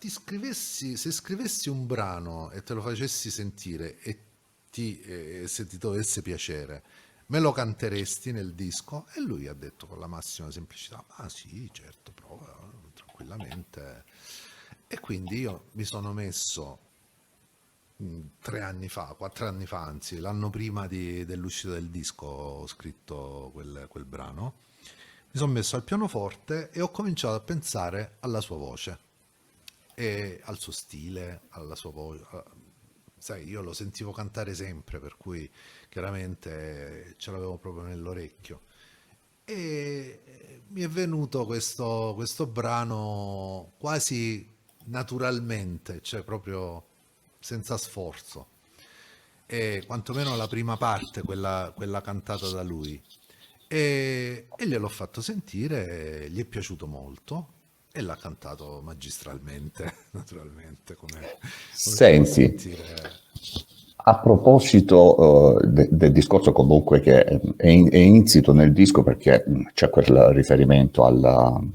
ti 0.00 0.08
scrivessi, 0.08 0.96
se 0.96 1.12
scrivessi 1.12 1.68
un 1.68 1.86
brano 1.86 2.50
e 2.52 2.62
te 2.62 2.72
lo 2.72 2.80
facessi 2.80 3.30
sentire 3.30 3.98
e 4.00 4.24
ti, 4.70 4.98
eh, 5.02 5.44
se 5.46 5.66
ti 5.66 5.76
dovesse 5.76 6.22
piacere, 6.22 6.82
me 7.26 7.38
lo 7.38 7.52
canteresti 7.52 8.32
nel 8.32 8.54
disco? 8.54 9.06
E 9.12 9.20
lui 9.20 9.46
ha 9.46 9.52
detto 9.52 9.86
con 9.86 10.00
la 10.00 10.06
massima 10.06 10.50
semplicità, 10.50 11.04
ah 11.06 11.28
sì, 11.28 11.68
certo, 11.70 12.12
prova 12.12 12.46
tranquillamente. 12.94 14.04
E 14.86 14.98
quindi 15.00 15.40
io 15.40 15.66
mi 15.72 15.84
sono 15.84 16.14
messo 16.14 16.78
mm, 18.02 18.20
tre 18.40 18.62
anni 18.62 18.88
fa, 18.88 19.14
quattro 19.18 19.48
anni 19.48 19.66
fa, 19.66 19.82
anzi, 19.82 20.18
l'anno 20.18 20.48
prima 20.48 20.86
di, 20.86 21.26
dell'uscita 21.26 21.74
del 21.74 21.90
disco 21.90 22.24
ho 22.24 22.66
scritto 22.66 23.50
quel, 23.52 23.84
quel 23.90 24.06
brano, 24.06 24.60
mi 25.30 25.38
sono 25.38 25.52
messo 25.52 25.76
al 25.76 25.84
pianoforte 25.84 26.70
e 26.70 26.80
ho 26.80 26.90
cominciato 26.90 27.34
a 27.34 27.40
pensare 27.40 28.16
alla 28.20 28.40
sua 28.40 28.56
voce 28.56 29.08
e 30.00 30.40
al 30.44 30.58
suo 30.58 30.72
stile, 30.72 31.42
alla 31.50 31.74
sua 31.74 31.90
voce. 31.90 32.24
Sai, 33.18 33.46
io 33.46 33.60
lo 33.60 33.74
sentivo 33.74 34.12
cantare 34.12 34.54
sempre, 34.54 34.98
per 34.98 35.18
cui 35.18 35.48
chiaramente 35.90 37.16
ce 37.18 37.30
l'avevo 37.30 37.58
proprio 37.58 37.84
nell'orecchio. 37.84 38.62
E 39.44 40.62
mi 40.68 40.80
è 40.80 40.88
venuto 40.88 41.44
questo, 41.44 42.12
questo 42.14 42.46
brano 42.46 43.74
quasi 43.78 44.56
naturalmente, 44.86 46.00
cioè 46.00 46.22
proprio 46.22 46.86
senza 47.38 47.76
sforzo. 47.76 48.52
E 49.44 49.84
quantomeno 49.86 50.34
la 50.34 50.48
prima 50.48 50.78
parte, 50.78 51.20
quella, 51.20 51.74
quella 51.76 52.00
cantata 52.00 52.48
da 52.48 52.62
lui. 52.62 52.98
E, 53.68 54.46
e 54.56 54.66
gliel'ho 54.66 54.88
fatto 54.88 55.20
sentire, 55.20 56.30
gli 56.30 56.40
è 56.40 56.46
piaciuto 56.46 56.86
molto 56.86 57.58
e 57.92 58.00
l'ha 58.02 58.16
cantato 58.16 58.80
magistralmente, 58.82 59.92
naturalmente. 60.12 60.94
Come, 60.94 61.36
Senti, 61.72 62.76
A 63.96 64.18
proposito 64.18 65.20
uh, 65.20 65.66
de- 65.66 65.88
del 65.90 66.12
discorso 66.12 66.52
comunque 66.52 67.00
che 67.00 67.24
è, 67.24 67.68
in- 67.68 67.90
è, 67.90 67.96
insito 67.96 68.52
nel 68.52 68.72
disco 68.72 69.02
perché 69.02 69.44
c'è 69.74 69.90
quel 69.90 70.30
riferimento 70.32 71.04
al, 71.04 71.68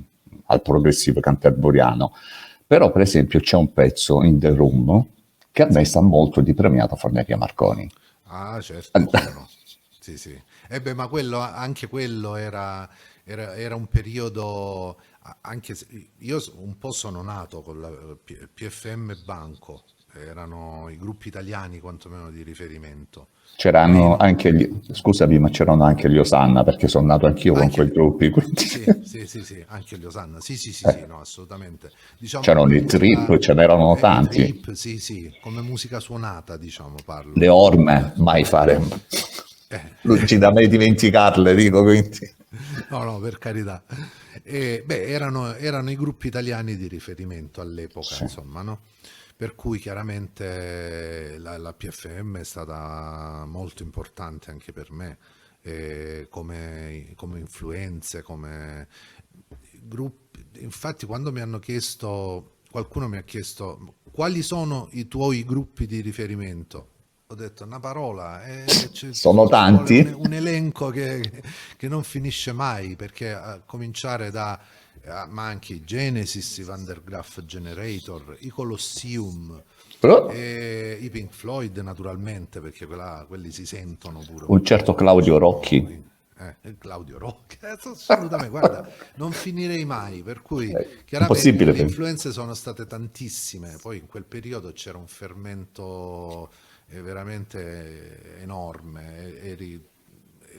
al 0.45 0.61
progressivo 0.61 1.19
canterburiano, 1.19 2.13
però 2.65 2.91
per 2.91 3.01
esempio 3.01 3.39
c'è 3.39 3.57
un 3.57 3.71
pezzo 3.73 4.23
in 4.23 4.39
The 4.39 4.53
Room 4.53 5.05
che 5.51 5.63
a 5.63 5.67
me 5.69 5.85
sta 5.85 6.01
molto 6.01 6.41
di 6.41 6.53
premiato 6.53 6.95
Forneria 6.95 7.37
Marconi. 7.37 7.89
Ah 8.27 8.59
certo, 8.59 8.99
sì 9.99 10.17
sì. 10.17 10.39
Eh 10.67 10.81
beh, 10.81 10.93
ma 10.93 11.07
quello, 11.07 11.39
anche 11.39 11.87
quello 11.87 12.35
era, 12.35 12.89
era, 13.23 13.55
era 13.55 13.75
un 13.75 13.87
periodo, 13.87 14.97
anche 15.41 15.75
se 15.75 15.87
io 16.17 16.41
un 16.57 16.77
po' 16.77 16.91
sono 16.91 17.21
nato 17.21 17.61
con 17.61 17.79
la 17.79 17.89
PFM 18.53 19.23
Banco, 19.25 19.83
erano 20.13 20.87
i 20.89 20.97
gruppi 20.97 21.27
italiani 21.27 21.79
quantomeno 21.79 22.29
di 22.29 22.43
riferimento. 22.43 23.27
C'erano 23.57 24.17
anche 24.17 24.53
gli, 24.53 24.69
scusami, 24.91 25.39
ma 25.39 25.49
c'erano 25.49 25.83
anche 25.85 26.09
gli 26.09 26.17
Osanna, 26.17 26.63
perché 26.63 26.87
sono 26.87 27.07
nato 27.07 27.25
anch'io 27.25 27.53
anche, 27.53 27.89
con 27.89 28.15
quei 28.17 28.29
gruppi. 28.29 28.65
Sì, 28.65 28.83
sì, 29.03 29.27
sì, 29.27 29.43
sì, 29.43 29.63
anche 29.67 29.97
gli 29.97 30.05
Osanna, 30.05 30.41
sì, 30.41 30.57
sì, 30.57 30.73
sì, 30.73 30.85
eh. 30.85 30.91
sì 30.91 31.05
no, 31.07 31.21
assolutamente. 31.21 31.91
Diciamo 32.17 32.43
c'erano 32.43 32.73
i 32.73 32.85
trip, 32.85 33.37
ce 33.37 33.53
n'erano 33.53 33.95
tanti. 33.97 34.43
Trip, 34.43 34.73
sì, 34.73 34.99
sì, 34.99 35.33
come 35.41 35.61
musica 35.61 35.99
suonata, 35.99 36.57
diciamo, 36.57 36.95
parlo. 37.05 37.33
Le 37.35 37.47
orme, 37.47 38.13
mai 38.17 38.43
fare. 38.43 38.81
Eh. 39.69 39.81
Non 40.01 40.27
ci 40.27 40.37
da 40.37 40.51
mai 40.51 40.67
dimenticarle, 40.67 41.55
dico 41.55 41.81
quindi. 41.81 42.34
No, 42.89 43.03
no, 43.03 43.19
per 43.19 43.37
carità. 43.37 43.83
Eh, 44.43 44.83
beh, 44.85 45.05
erano, 45.05 45.53
erano, 45.55 45.89
i 45.89 45.95
gruppi 45.95 46.27
italiani 46.27 46.75
di 46.75 46.87
riferimento 46.87 47.61
all'epoca, 47.61 48.15
sì. 48.15 48.23
insomma, 48.23 48.61
no? 48.61 48.81
Per 49.35 49.55
cui 49.55 49.79
chiaramente 49.79 51.37
la, 51.39 51.57
la, 51.57 51.73
PFM 51.73 52.37
è 52.37 52.43
stata 52.43 53.43
molto 53.45 53.83
importante 53.83 54.49
anche 54.49 54.71
per 54.71 54.91
me, 54.91 55.17
eh, 55.61 56.27
come, 56.29 57.11
come, 57.15 57.39
influenze, 57.39 58.21
come 58.21 58.87
gruppi. 59.81 60.45
Infatti 60.59 61.05
quando 61.05 61.33
mi 61.33 61.41
hanno 61.41 61.59
chiesto, 61.59 62.59
qualcuno 62.71 63.09
mi 63.09 63.17
ha 63.17 63.23
chiesto 63.23 63.95
quali 64.11 64.41
sono 64.41 64.87
i 64.91 65.09
tuoi 65.09 65.43
gruppi 65.43 65.85
di 65.85 65.99
riferimento, 65.99 66.94
ho 67.27 67.35
detto 67.35 67.63
una 67.63 67.79
parola, 67.79 68.45
eh, 68.45 68.65
sono 69.11 69.47
tanti. 69.47 69.99
Un, 69.99 70.25
un 70.25 70.33
elenco 70.33 70.89
che, 70.89 71.41
che, 71.75 71.87
non 71.87 72.03
finisce 72.03 72.51
mai, 72.51 72.95
perché 72.95 73.33
a 73.33 73.61
cominciare 73.65 74.29
da 74.29 74.59
eh, 75.01 75.25
ma 75.29 75.45
anche 75.45 75.73
i 75.73 75.83
Genesis, 75.83 76.57
i 76.57 76.63
Van 76.63 76.83
der 76.83 77.01
Graaf 77.03 77.43
Generator, 77.43 78.37
i 78.39 78.49
Colosseum, 78.49 79.61
Però... 79.99 80.31
i 80.31 81.09
Pink 81.11 81.31
Floyd 81.31 81.77
naturalmente, 81.77 82.59
perché 82.59 82.85
quella, 82.85 83.25
quelli 83.27 83.51
si 83.51 83.65
sentono 83.65 84.23
pure. 84.25 84.45
Un 84.47 84.63
certo 84.63 84.93
Claudio 84.93 85.37
Rocchi. 85.37 86.03
Eh, 86.37 86.77
Claudio 86.77 87.17
Rocchi, 87.17 87.57
eh, 87.61 87.77
assolutamente, 87.79 88.49
guarda, 88.49 88.87
non 89.15 89.31
finirei 89.31 89.85
mai, 89.85 90.21
per 90.21 90.41
cui 90.41 90.69
eh, 90.69 91.03
chiaramente 91.05 91.63
le 91.63 91.79
influenze 91.79 92.31
sono 92.33 92.53
state 92.53 92.85
tantissime, 92.85 93.77
poi 93.81 93.99
in 93.99 94.05
quel 94.05 94.25
periodo 94.25 94.73
c'era 94.73 94.97
un 94.97 95.07
fermento 95.07 96.49
eh, 96.87 97.01
veramente 97.01 98.39
enorme, 98.41 99.41
eri 99.41 99.93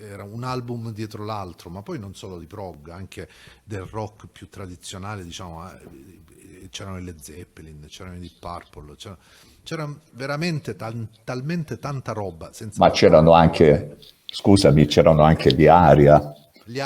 era 0.00 0.24
un 0.24 0.44
album 0.44 0.92
dietro 0.92 1.24
l'altro, 1.24 1.70
ma 1.70 1.82
poi 1.82 1.98
non 1.98 2.14
solo 2.14 2.38
di 2.38 2.46
prog, 2.46 2.90
anche 2.90 3.28
del 3.64 3.82
rock 3.82 4.26
più 4.30 4.48
tradizionale, 4.48 5.24
diciamo, 5.24 5.70
eh, 5.70 6.68
c'erano 6.70 6.98
le 6.98 7.14
Zeppelin, 7.18 7.86
c'erano 7.88 8.16
i 8.16 8.20
Deep 8.20 8.38
Purple, 8.38 8.94
c'era, 8.96 9.16
c'era 9.62 9.88
veramente 10.12 10.76
tal, 10.76 11.08
talmente 11.24 11.78
tanta 11.78 12.12
roba. 12.12 12.50
ma 12.76 12.90
c'erano 12.90 13.32
anche, 13.32 13.96
scusami, 14.26 14.86
c'erano 14.86 15.22
anche 15.22 15.54
gli 15.54 15.66
Aria, 15.66 16.32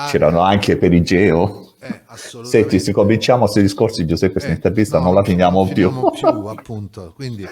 c'erano 0.09 0.41
anche 0.41 0.77
Perigeo. 0.77 1.70
Eh, 1.83 2.03
Senti, 2.43 2.79
se 2.79 2.93
cominciamo 2.93 3.41
questi 3.41 3.63
discorsi, 3.63 4.05
Giuseppe, 4.05 4.33
questa 4.33 4.51
eh, 4.51 4.55
intervista 4.55 4.99
no, 4.99 5.05
non 5.05 5.15
la 5.15 5.25
finiamo, 5.25 5.65
non 5.65 5.73
più. 5.73 5.91
più 6.13 6.27
appunto. 6.47 7.13
Quindi, 7.15 7.47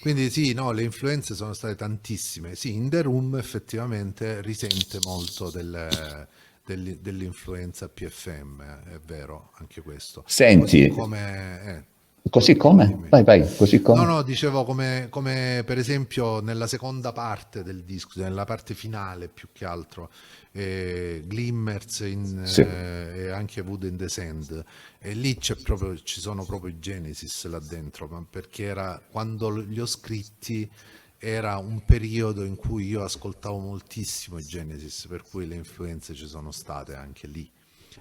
quindi 0.00 0.30
sì, 0.30 0.54
no, 0.54 0.72
le 0.72 0.82
influenze 0.82 1.34
sono 1.34 1.52
state 1.52 1.74
tantissime. 1.74 2.54
Sì, 2.54 2.72
in 2.72 2.88
The 2.88 3.02
Room 3.02 3.36
effettivamente 3.36 4.40
risente 4.40 4.98
molto 5.04 5.50
del, 5.50 6.26
del, 6.64 6.98
dell'influenza 7.00 7.88
PFM, 7.88 8.62
è 8.62 9.00
vero 9.04 9.50
anche 9.58 9.82
questo. 9.82 10.24
Senti, 10.26 10.88
Così 10.88 10.88
come... 10.88 11.62
Eh, 11.64 11.92
Così 12.30 12.56
come? 12.56 13.00
Vai, 13.10 13.22
vai, 13.22 13.54
così 13.54 13.82
come? 13.82 14.00
No, 14.00 14.06
no, 14.06 14.22
dicevo 14.22 14.64
come, 14.64 15.08
come, 15.10 15.62
per 15.64 15.76
esempio 15.76 16.40
nella 16.40 16.66
seconda 16.66 17.12
parte 17.12 17.62
del 17.62 17.84
disco, 17.84 18.18
nella 18.22 18.44
parte 18.44 18.72
finale 18.72 19.28
più 19.28 19.48
che 19.52 19.66
altro, 19.66 20.10
eh, 20.56 21.24
Glimmers 21.26 22.00
in, 22.00 22.42
sì. 22.46 22.60
eh, 22.60 23.24
e 23.24 23.28
anche 23.30 23.60
Wood 23.60 23.82
in 23.82 23.96
the 23.96 24.08
Sand, 24.08 24.64
e 25.00 25.12
lì 25.14 25.36
proprio, 25.62 26.00
ci 26.00 26.20
sono 26.20 26.44
proprio 26.44 26.70
i 26.70 26.78
Genesis 26.78 27.46
là 27.46 27.58
dentro, 27.58 28.06
ma 28.06 28.24
perché 28.28 28.64
era, 28.64 29.02
quando 29.10 29.50
li 29.50 29.80
ho 29.80 29.86
scritti 29.86 30.70
era 31.18 31.56
un 31.58 31.84
periodo 31.84 32.44
in 32.44 32.54
cui 32.54 32.86
io 32.86 33.02
ascoltavo 33.02 33.58
moltissimo 33.58 34.38
i 34.38 34.44
Genesis, 34.44 35.06
per 35.06 35.22
cui 35.22 35.46
le 35.46 35.56
influenze 35.56 36.14
ci 36.14 36.26
sono 36.26 36.52
state 36.52 36.94
anche 36.94 37.26
lì. 37.26 37.50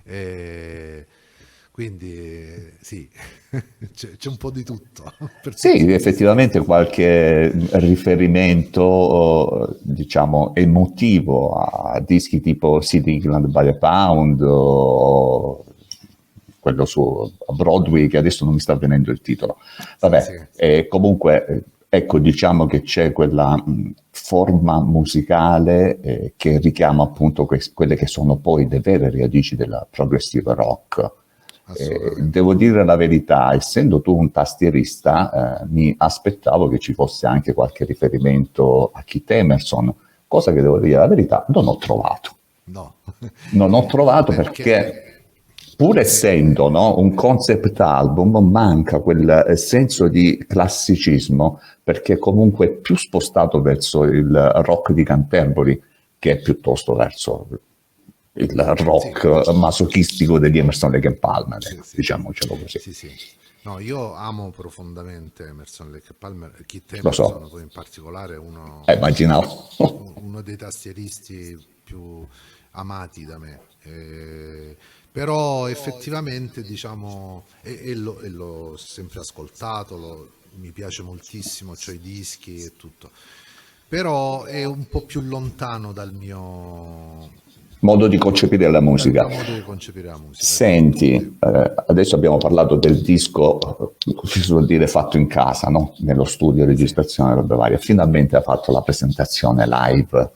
E, 0.03 1.07
quindi 1.73 2.71
sì, 2.81 3.09
c'è, 3.95 4.09
c'è, 4.15 4.29
un 4.29 4.37
po' 4.37 4.51
di 4.51 4.63
tutto. 4.63 5.11
Sì, 5.55 5.91
effettivamente 5.91 6.59
qualche 6.59 7.51
riferimento, 7.79 8.99
diciamo, 9.81 10.53
emotivo 10.53 11.53
a 11.55 11.99
dischi 11.99 12.41
tipo 12.41 12.79
City 12.79 13.13
England 13.13 13.47
by 13.47 13.69
a 13.69 13.73
Pound 13.75 14.39
o 14.43 15.65
quello 16.59 16.85
su 16.85 17.33
Broadway 17.55 18.07
che 18.07 18.17
adesso 18.19 18.45
non 18.45 18.53
mi 18.53 18.59
sta 18.59 18.75
venendo 18.75 19.09
il 19.09 19.21
titolo. 19.21 19.57
Vabbè, 19.99 20.21
sì, 20.21 20.31
sì. 20.51 20.61
Eh, 20.61 20.87
comunque 20.87 21.63
ecco 21.89 22.19
diciamo 22.19 22.67
che 22.67 22.83
c'è 22.83 23.11
quella 23.11 23.55
mh, 23.57 23.93
forma 24.11 24.79
musicale 24.79 25.99
eh, 26.01 26.33
che 26.37 26.59
richiama 26.59 27.01
appunto 27.01 27.45
que- 27.45 27.71
quelle 27.73 27.95
che 27.95 28.05
sono 28.05 28.35
poi 28.35 28.67
le 28.69 28.79
vere 28.79 29.09
radici 29.09 29.55
della 29.55 29.87
progressive 29.89 30.53
rock 30.53 31.21
eh, 31.75 32.15
devo 32.17 32.53
dire 32.53 32.83
la 32.83 32.95
verità, 32.95 33.53
essendo 33.53 34.01
tu 34.01 34.17
un 34.17 34.31
tastierista, 34.31 35.61
eh, 35.61 35.65
mi 35.69 35.93
aspettavo 35.97 36.67
che 36.67 36.79
ci 36.79 36.93
fosse 36.93 37.25
anche 37.25 37.53
qualche 37.53 37.85
riferimento 37.85 38.91
a 38.93 39.03
Keith 39.03 39.31
Emerson, 39.31 39.93
cosa 40.27 40.51
che 40.51 40.61
devo 40.61 40.79
dire 40.79 40.97
la 40.97 41.07
verità, 41.07 41.45
non 41.49 41.67
ho 41.67 41.77
trovato. 41.77 42.31
No. 42.65 42.93
non 43.51 43.73
ho 43.73 43.85
trovato 43.85 44.31
perché, 44.35 44.63
perché 44.63 45.13
pur 45.75 45.99
essendo 45.99 46.69
no, 46.69 46.97
un 46.99 47.13
concept 47.13 47.79
album, 47.81 48.37
manca 48.49 48.99
quel 48.99 49.45
eh, 49.47 49.55
senso 49.57 50.07
di 50.07 50.43
classicismo 50.47 51.59
perché 51.83 52.17
comunque 52.17 52.67
è 52.67 52.69
più 52.69 52.95
spostato 52.95 53.61
verso 53.61 54.03
il 54.03 54.31
rock 54.63 54.93
di 54.93 55.03
Canterbury 55.03 55.81
che 56.19 56.37
piuttosto 56.37 56.93
verso 56.93 57.47
il 58.33 58.75
rock 58.77 59.43
sì, 59.43 59.53
masochistico 59.53 60.39
degli 60.39 60.57
Emerson 60.57 60.91
Lake 60.91 61.07
and 61.07 61.17
Palmer, 61.17 61.63
sì, 61.63 61.79
sì, 61.83 61.95
diciamocelo 61.97 62.55
così. 62.55 62.79
Sì, 62.79 62.93
sì. 62.93 63.11
No, 63.63 63.79
io 63.79 64.13
amo 64.13 64.49
profondamente 64.49 65.45
Emerson 65.45 65.91
Lake 65.91 66.13
Palmer, 66.13 66.63
Kit 66.65 66.93
Emerson 66.93 67.47
so. 67.47 67.59
in 67.59 67.69
particolare 67.69 68.35
uno, 68.35 68.83
eh, 68.85 68.99
uno 70.15 70.41
dei 70.41 70.57
tastieristi 70.57 71.57
più 71.83 72.27
amati 72.71 73.23
da 73.25 73.37
me. 73.37 73.61
Eh, 73.83 74.75
però 75.11 75.67
effettivamente 75.67 76.63
diciamo, 76.63 77.45
e, 77.61 77.79
e, 77.83 77.95
lo, 77.95 78.19
e 78.19 78.29
l'ho 78.29 78.75
sempre 78.77 79.19
ascoltato, 79.19 79.95
lo, 79.95 80.31
mi 80.55 80.71
piace 80.71 81.03
moltissimo, 81.03 81.73
ho 81.73 81.91
i 81.91 81.99
dischi 81.99 82.63
e 82.63 82.75
tutto, 82.75 83.11
però 83.87 84.43
è 84.43 84.63
un 84.65 84.87
po' 84.87 85.03
più 85.03 85.21
lontano 85.21 85.93
dal 85.93 86.13
mio 86.13 87.41
modo 87.83 88.07
di 88.07 88.17
concepire 88.17 88.69
la 88.71 88.79
musica. 88.79 89.27
Modo 89.27 89.53
di 89.53 89.61
concepire 89.61 90.07
la 90.07 90.17
musica. 90.17 90.43
Senti, 90.43 91.37
eh, 91.39 91.73
adesso 91.87 92.15
abbiamo 92.15 92.37
parlato 92.37 92.75
del 92.75 93.01
disco, 93.01 93.57
come 93.57 94.31
si 94.31 94.41
suol 94.41 94.65
dire, 94.65 94.87
fatto 94.87 95.17
in 95.17 95.27
casa, 95.27 95.67
no? 95.67 95.93
nello 95.99 96.23
studio, 96.23 96.65
registrazione, 96.65 97.35
robe 97.35 97.55
varie. 97.55 97.77
Finalmente 97.77 98.35
ha 98.35 98.41
fatto 98.41 98.71
la 98.71 98.81
presentazione 98.81 99.67
live, 99.67 100.31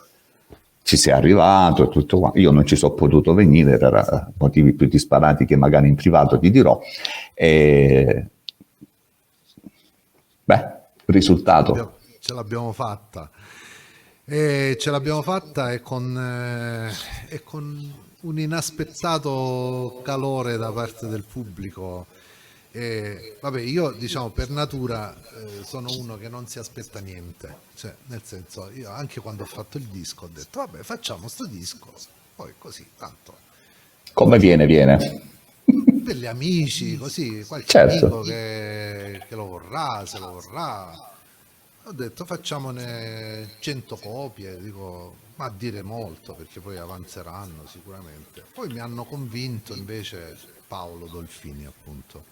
ci 0.84 0.98
sei 0.98 1.14
arrivato 1.14 1.86
e 1.86 1.90
tutto 1.90 2.20
qua. 2.20 2.32
Io 2.36 2.52
non 2.52 2.66
ci 2.66 2.76
sono 2.76 2.94
potuto 2.94 3.34
venire 3.34 3.78
per 3.78 3.94
eh, 3.94 4.34
motivi 4.38 4.74
più 4.74 4.88
disparati 4.88 5.46
che 5.46 5.56
magari 5.56 5.88
in 5.88 5.96
privato 5.96 6.38
ti 6.38 6.52
dirò. 6.52 6.80
E... 7.34 8.28
Beh, 10.44 10.66
risultato. 11.06 11.96
Ce 12.20 12.34
l'abbiamo 12.34 12.74
fatta. 12.74 13.30
E 14.30 14.76
ce 14.78 14.92
l'abbiamo 14.92 15.22
fatta 15.22 15.72
e 15.72 15.82
con, 15.82 16.18
eh, 16.18 16.92
e 17.34 17.44
con 17.44 17.94
un 18.20 18.40
inaspettato 18.40 20.02
calore 20.04 20.58
da 20.58 20.70
parte 20.74 21.08
del 21.08 21.24
pubblico. 21.24 22.08
E, 22.72 23.38
vabbè, 23.40 23.62
io 23.62 23.92
diciamo 23.92 24.30
per 24.32 24.50
natura 24.50 25.16
eh, 25.16 25.64
sono 25.64 25.90
uno 25.98 26.18
che 26.18 26.28
non 26.28 26.46
si 26.46 26.60
aspetta 26.60 27.00
niente, 27.00 27.56
cioè 27.76 27.96
nel 28.08 28.20
senso, 28.26 28.70
io 28.74 28.90
anche 28.92 29.22
quando 29.22 29.44
ho 29.44 29.46
fatto 29.46 29.78
il 29.78 29.86
disco 29.86 30.26
ho 30.26 30.30
detto 30.32 30.60
vabbè 30.60 30.84
facciamo 30.84 31.30
sto 31.30 31.46
disco, 31.46 31.94
poi 32.36 32.54
così, 32.58 32.86
tanto. 32.98 33.34
Come 34.12 34.38
viene, 34.40 34.66
viene. 34.66 35.22
Per 35.64 36.16
gli 36.18 36.26
amici, 36.26 36.98
così, 36.98 37.46
qualche 37.48 37.70
Certo. 37.70 38.06
amico 38.06 38.22
che, 38.24 39.24
che 39.28 39.36
lo 39.36 39.46
vorrà, 39.46 40.06
se 40.06 40.20
lo 40.20 40.32
vorrà. 40.34 41.16
Ho 41.88 41.94
detto 41.94 42.26
facciamone 42.26 43.52
100 43.60 43.96
copie, 43.96 44.62
dico, 44.62 45.16
ma 45.36 45.46
a 45.46 45.54
dire 45.56 45.82
molto 45.84 46.34
perché 46.34 46.60
poi 46.60 46.76
avanzeranno 46.76 47.66
sicuramente. 47.66 48.44
Poi 48.54 48.68
mi 48.68 48.80
hanno 48.80 49.06
convinto 49.06 49.74
invece 49.74 50.36
Paolo 50.68 51.06
Dolfini 51.06 51.66
appunto, 51.66 52.26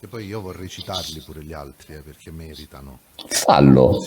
che 0.00 0.08
poi 0.08 0.26
io 0.26 0.40
vorrei 0.40 0.68
citarli 0.68 1.20
pure 1.20 1.44
gli 1.44 1.52
altri 1.52 1.94
eh, 1.94 2.00
perché 2.00 2.32
meritano 2.32 2.98
Fallo. 3.28 4.02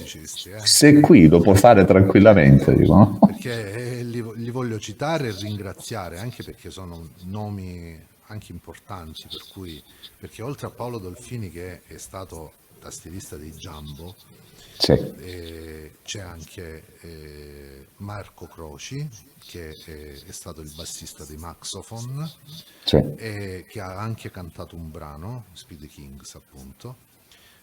eh. 0.51 0.59
Se 0.65 0.99
qui 0.99 1.29
lo 1.29 1.39
puoi 1.39 1.55
fare 1.55 1.85
tranquillamente, 1.85 2.75
dico, 2.75 2.93
no? 2.93 3.19
perché 3.25 3.99
eh, 3.99 4.03
li, 4.03 4.21
li 4.35 4.49
voglio 4.49 4.79
citare 4.79 5.29
e 5.29 5.31
ringraziare 5.31 6.19
anche 6.19 6.43
perché 6.43 6.69
sono 6.69 7.07
nomi 7.21 7.97
anche 8.27 8.51
importanti 8.51 9.27
per 9.29 9.45
cui 9.49 9.81
perché 10.19 10.41
oltre 10.41 10.67
a 10.67 10.71
Paolo 10.71 10.97
Dolfini 10.97 11.49
che 11.49 11.83
è 11.83 11.97
stato 11.97 12.51
tastierista 12.81 13.37
dei 13.37 13.51
Jumbo 13.51 14.13
Sì. 14.77 14.91
eh, 14.91 15.95
c'è 16.03 16.19
anche 16.19 16.83
eh, 17.01 17.87
Marco 17.97 18.47
Croci 18.47 19.07
che 19.45 19.69
è, 19.69 20.25
è 20.25 20.31
stato 20.31 20.61
il 20.61 20.71
bassista 20.75 21.25
dei 21.25 21.37
Maxophone 21.37 22.31
sì. 22.83 22.97
e 23.17 23.65
che 23.67 23.79
ha 23.81 23.97
anche 23.99 24.31
cantato 24.31 24.75
un 24.75 24.89
brano 24.91 25.45
Speed 25.53 25.87
Kings 25.87 26.35
appunto 26.35 26.97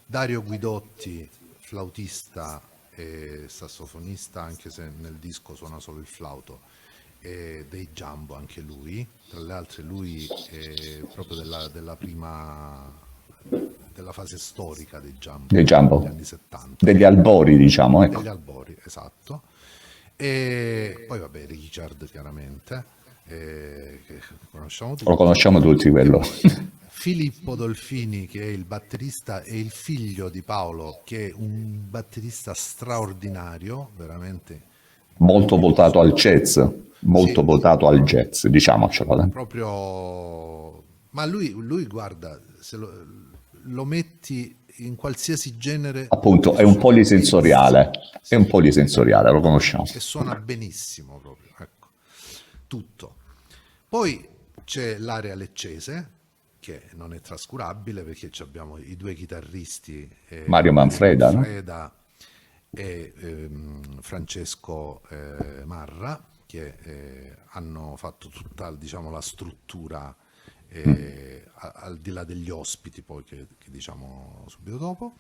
Dario 0.07 0.43
Guidotti 0.43 1.29
flautista 1.59 2.61
e 2.91 3.45
sassofonista 3.49 4.43
anche 4.43 4.71
se 4.71 4.91
nel 4.99 5.15
disco 5.15 5.55
suona 5.55 5.79
solo 5.79 6.01
il 6.01 6.07
flauto 6.07 6.61
e 7.21 7.67
dei 7.69 7.89
Jumbo 7.93 8.35
anche 8.35 8.61
lui 8.61 9.07
tra 9.29 9.41
le 9.41 9.53
altre 9.53 9.83
lui 9.83 10.27
è 10.27 11.03
proprio 11.13 11.37
della, 11.37 11.69
della 11.69 11.97
prima 11.97 13.09
della 13.93 14.13
fase 14.13 14.39
storica 14.39 15.01
dei 15.01 15.15
Jumbo 15.19 15.47
Dei 15.49 15.65
Jumbo. 15.65 15.99
degli 15.99 16.09
anni 16.09 16.25
70 16.25 16.85
Degli 16.85 17.03
albori, 17.03 17.57
diciamo, 17.57 18.03
ecco. 18.05 18.19
degli 18.19 18.29
albori, 18.29 18.77
esatto. 18.85 19.43
E 20.17 21.05
poi 21.07 21.19
vabbè, 21.19 21.47
Richard 21.47 22.09
chiaramente, 22.11 22.85
eh, 23.27 24.01
che 24.07 24.21
conosciamo 24.51 24.95
tutti. 24.95 25.05
Lo 25.09 25.17
conosciamo 25.17 25.61
tutti 25.61 25.89
quello. 25.91 26.21
Filippo 26.89 27.55
Dolfini, 27.55 28.27
che 28.27 28.43
è 28.43 28.47
il 28.47 28.65
batterista, 28.65 29.43
e 29.43 29.59
il 29.59 29.71
figlio 29.71 30.29
di 30.29 30.43
Paolo, 30.43 31.01
che 31.05 31.29
è 31.29 31.33
un 31.35 31.79
batterista 31.89 32.53
straordinario, 32.55 33.91
veramente 33.97 34.69
Molto 35.21 35.59
votato 35.59 36.01
al 36.01 36.13
jazz, 36.13 36.59
molto 37.01 37.41
Sì. 37.41 37.47
votato 37.47 37.87
al 37.89 38.03
jazz, 38.03 38.47
diciamocelo. 38.47 39.23
eh. 39.23 39.29
proprio... 39.29 40.83
Ma 41.11 41.25
lui, 41.27 41.51
lui 41.51 41.87
guarda, 41.87 42.41
se 42.61 42.77
lo, 42.77 42.91
lo 43.65 43.85
metti 43.85 44.57
in 44.77 44.97
qualsiasi 44.97 45.57
genere... 45.57 46.07
Appunto, 46.09 46.55
è 46.55 46.63
un 46.63 46.79
polisensoriale, 46.79 47.91
è 48.29 48.35
un 48.35 48.47
polisensoriale, 48.47 49.31
lo 49.31 49.41
conosciamo. 49.41 49.85
e 49.85 50.01
suona 50.01 50.35
benissimo 50.37 51.19
proprio, 51.19 51.53
ecco, 51.59 51.89
tutto. 52.67 53.17
Poi 53.89 54.27
c'è 54.65 54.99
l'area 54.99 55.35
leccese, 55.35 56.19
che 56.61 56.83
non 56.95 57.15
è 57.15 57.21
trascurabile 57.21 58.03
perché 58.03 58.31
abbiamo 58.43 58.77
i 58.79 58.97
due 58.97 59.15
chitarristi, 59.15 60.09
eh, 60.29 60.45
Mario 60.47 60.73
Manfreda, 60.73 61.31
no? 61.31 61.37
Manfreda 61.37 61.95
e 62.71 63.13
ehm, 63.17 64.01
Francesco 64.01 65.03
eh, 65.09 65.65
Marra, 65.65 66.23
che 66.47 66.75
eh, 66.83 67.37
hanno 67.51 67.97
fatto 67.97 68.29
tutta 68.29 68.71
diciamo, 68.73 69.11
la 69.11 69.21
struttura 69.21 70.15
eh, 70.71 71.45
a- 71.55 71.73
al 71.77 71.99
di 71.99 72.11
là 72.11 72.25
degli 72.25 72.51
ospiti, 72.51 73.03
poi 73.03 73.23
che, 73.25 73.47
che 73.59 73.71
diciamo 73.71 74.45
subito 74.49 74.77
dopo. 74.77 75.17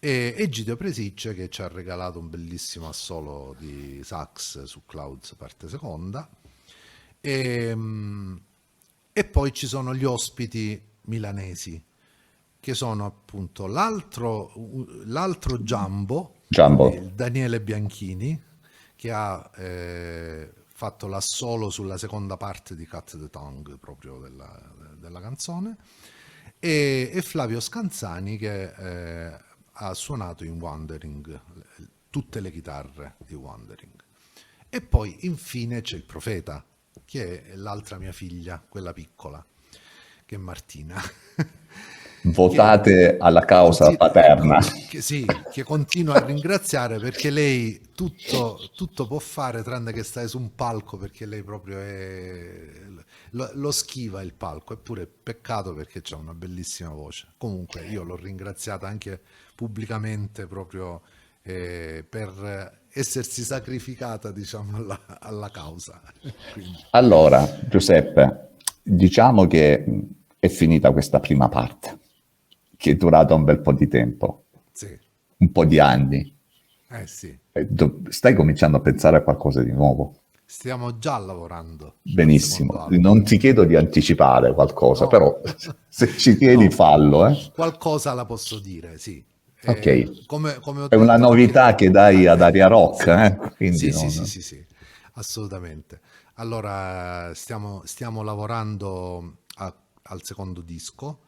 E 0.00 0.34
Egidio 0.36 0.76
Presicce 0.76 1.34
che 1.34 1.48
ci 1.48 1.60
ha 1.62 1.68
regalato 1.68 2.18
un 2.18 2.30
bellissimo 2.30 2.88
assolo 2.88 3.54
di 3.58 4.00
sax 4.04 4.62
su 4.62 4.82
Clouds 4.86 5.34
parte 5.36 5.68
seconda. 5.68 6.28
E, 7.20 7.74
mm, 7.74 8.36
e 9.12 9.24
poi 9.24 9.52
ci 9.52 9.66
sono 9.66 9.94
gli 9.94 10.04
ospiti 10.04 10.80
milanesi, 11.02 11.82
che 12.60 12.74
sono 12.74 13.04
appunto 13.06 13.66
l'altro, 13.66 14.52
l'altro 15.06 15.58
Jumbo. 15.58 16.34
il 16.94 17.12
Daniele 17.14 17.60
Bianchini, 17.60 18.40
che 18.94 19.10
ha 19.10 19.50
eh, 19.56 20.52
fatto 20.78 21.08
l'assolo 21.08 21.70
sulla 21.70 21.98
seconda 21.98 22.36
parte 22.36 22.76
di 22.76 22.86
Cut 22.86 23.18
the 23.18 23.28
Tongue, 23.30 23.78
proprio 23.78 24.20
della, 24.20 24.72
della 24.96 25.20
canzone, 25.20 25.76
e, 26.60 27.10
e 27.12 27.20
Flavio 27.20 27.58
Scanzani 27.58 28.38
che 28.38 29.26
eh, 29.32 29.40
ha 29.72 29.94
suonato 29.94 30.44
in 30.44 30.60
Wandering 30.60 31.40
tutte 32.10 32.38
le 32.38 32.52
chitarre 32.52 33.16
di 33.26 33.34
Wandering. 33.34 34.04
E 34.68 34.80
poi 34.80 35.26
infine 35.26 35.80
c'è 35.80 35.96
il 35.96 36.04
Profeta, 36.04 36.64
che 37.04 37.42
è 37.46 37.56
l'altra 37.56 37.98
mia 37.98 38.12
figlia, 38.12 38.64
quella 38.68 38.92
piccola, 38.92 39.44
che 40.24 40.36
è 40.36 40.38
Martina. 40.38 41.02
Votate 42.22 43.16
alla 43.18 43.44
causa 43.44 43.84
Conti- 43.84 43.98
paterna. 43.98 44.58
Che, 44.88 45.00
sì, 45.00 45.26
che 45.50 45.62
continua 45.62 46.14
a 46.14 46.24
ringraziare 46.24 46.98
perché 46.98 47.30
lei 47.30 47.80
tutto, 47.94 48.58
tutto 48.74 49.06
può 49.06 49.18
fare 49.18 49.62
tranne 49.62 49.92
che 49.92 50.02
stare 50.02 50.28
su 50.28 50.38
un 50.38 50.54
palco 50.54 50.96
perché 50.96 51.26
lei 51.26 51.42
proprio 51.42 51.78
è, 51.78 52.70
lo, 53.30 53.50
lo 53.54 53.70
schiva 53.70 54.22
il 54.22 54.34
palco, 54.34 54.74
eppure 54.74 55.06
peccato 55.06 55.74
perché 55.74 56.02
ha 56.10 56.16
una 56.16 56.34
bellissima 56.34 56.90
voce. 56.90 57.28
Comunque 57.36 57.86
io 57.86 58.02
l'ho 58.02 58.16
ringraziata 58.16 58.86
anche 58.86 59.20
pubblicamente 59.54 60.46
proprio 60.46 61.02
eh, 61.42 62.04
per 62.08 62.86
essersi 62.90 63.42
sacrificata 63.42 64.30
diciamo 64.30 64.76
alla, 64.76 65.00
alla 65.20 65.50
causa. 65.50 66.00
Quindi, 66.52 66.84
Allora, 66.90 67.60
Giuseppe, 67.68 68.50
diciamo 68.82 69.46
che 69.46 69.84
è 70.38 70.48
finita 70.48 70.92
questa 70.92 71.20
prima 71.20 71.48
parte, 71.48 71.98
che 72.78 72.92
è 72.92 72.94
durata 72.94 73.34
un 73.34 73.44
bel 73.44 73.58
po' 73.60 73.72
di 73.72 73.88
tempo, 73.88 74.44
sì, 74.72 74.96
un 75.38 75.52
po' 75.52 75.64
di 75.66 75.78
anni. 75.80 76.34
eh 76.90 77.06
sì, 77.06 77.36
E 77.52 77.66
do- 77.66 78.00
Stai 78.08 78.34
cominciando 78.34 78.76
a 78.78 78.80
pensare 78.80 79.16
a 79.18 79.22
qualcosa 79.22 79.62
di 79.62 79.72
nuovo. 79.72 80.14
stiamo 80.46 80.96
già 80.98 81.18
lavorando. 81.18 81.96
Benissimo. 82.02 82.86
Non 82.90 83.22
ti 83.24 83.36
chiedo 83.36 83.64
di 83.64 83.74
anticipare 83.76 84.54
qualcosa, 84.54 85.02
No. 85.04 85.08
però 85.10 85.40
se 85.88 86.16
ci 86.16 86.36
tieni 86.38 86.64
No. 86.66 86.70
fallo. 86.70 87.26
eh. 87.26 87.50
Qualcosa 87.54 88.14
la 88.14 88.24
posso 88.24 88.58
dire, 88.60 88.96
sì. 88.96 89.22
Ok. 89.66 89.86
Eh, 89.86 90.22
come, 90.26 90.58
come 90.60 90.82
ho 90.82 90.88
È 90.88 90.94
una 90.94 91.16
novità 91.18 91.64
anche- 91.66 91.86
che 91.86 91.90
dai 91.90 92.26
ad 92.26 92.40
Aria 92.40 92.68
Rock, 92.68 93.06
eh? 93.08 93.72
Sì, 93.76 93.90
sì, 93.90 94.00
non- 94.00 94.08
sì, 94.10 94.24
sì, 94.24 94.40
sì, 94.40 94.64
assolutamente. 95.14 96.00
Allora, 96.34 97.32
stiamo, 97.34 97.82
stiamo 97.84 98.22
lavorando 98.22 99.38
a- 99.56 99.74
al 100.02 100.22
secondo 100.22 100.60
disco. 100.62 101.22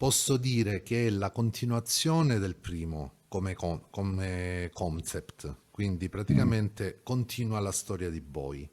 Posso 0.00 0.38
dire 0.38 0.82
che 0.82 1.08
è 1.08 1.10
la 1.10 1.30
continuazione 1.30 2.38
del 2.38 2.56
primo 2.56 3.16
come, 3.28 3.54
come 3.54 4.70
concept, 4.72 5.56
quindi 5.70 6.08
praticamente 6.08 7.00
continua 7.02 7.60
la 7.60 7.70
storia 7.70 8.08
di 8.08 8.22
Boy. 8.22 8.66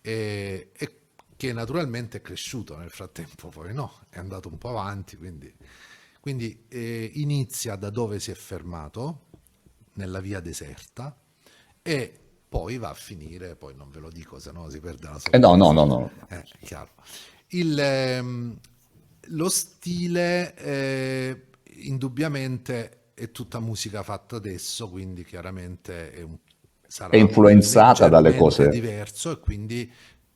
E, 0.00 0.70
e 0.72 1.00
che 1.36 1.52
naturalmente 1.52 2.16
è 2.16 2.20
cresciuto 2.22 2.78
nel 2.78 2.88
frattempo, 2.88 3.50
poi 3.50 3.74
no, 3.74 4.06
è 4.08 4.20
andato 4.20 4.48
un 4.48 4.56
po' 4.56 4.70
avanti, 4.70 5.18
quindi, 5.18 5.54
quindi 6.18 6.64
eh, 6.68 7.10
inizia 7.16 7.76
da 7.76 7.90
dove 7.90 8.18
si 8.18 8.30
è 8.30 8.34
fermato, 8.34 9.26
nella 9.96 10.20
via 10.20 10.40
deserta, 10.40 11.14
e 11.82 12.20
poi 12.48 12.78
va 12.78 12.88
a 12.88 12.94
finire, 12.94 13.54
poi 13.54 13.74
non 13.74 13.90
ve 13.90 14.00
lo 14.00 14.08
dico, 14.08 14.38
se 14.38 14.50
no 14.50 14.70
si 14.70 14.80
perde 14.80 15.08
la 15.08 15.20
Eh, 15.30 15.38
no, 15.38 15.56
no, 15.56 15.72
no, 15.72 15.84
no. 15.84 16.10
eh, 16.30 16.42
chiaro. 16.62 16.92
Il, 17.48 17.78
ehm, 17.78 18.58
lo 19.28 19.48
stile 19.48 20.54
eh, 20.56 21.42
indubbiamente 21.82 22.98
è 23.14 23.30
tutta 23.30 23.60
musica 23.60 24.02
fatta 24.02 24.36
adesso, 24.36 24.88
quindi 24.88 25.24
chiaramente 25.24 26.12
è, 26.12 26.22
un, 26.22 26.36
sarà 26.86 27.10
È 27.12 27.16
influenzata 27.16 28.08
dalle 28.08 28.36
cose- 28.36 28.68
diverso 28.68 29.30
e 29.30 29.38
quindi 29.38 29.90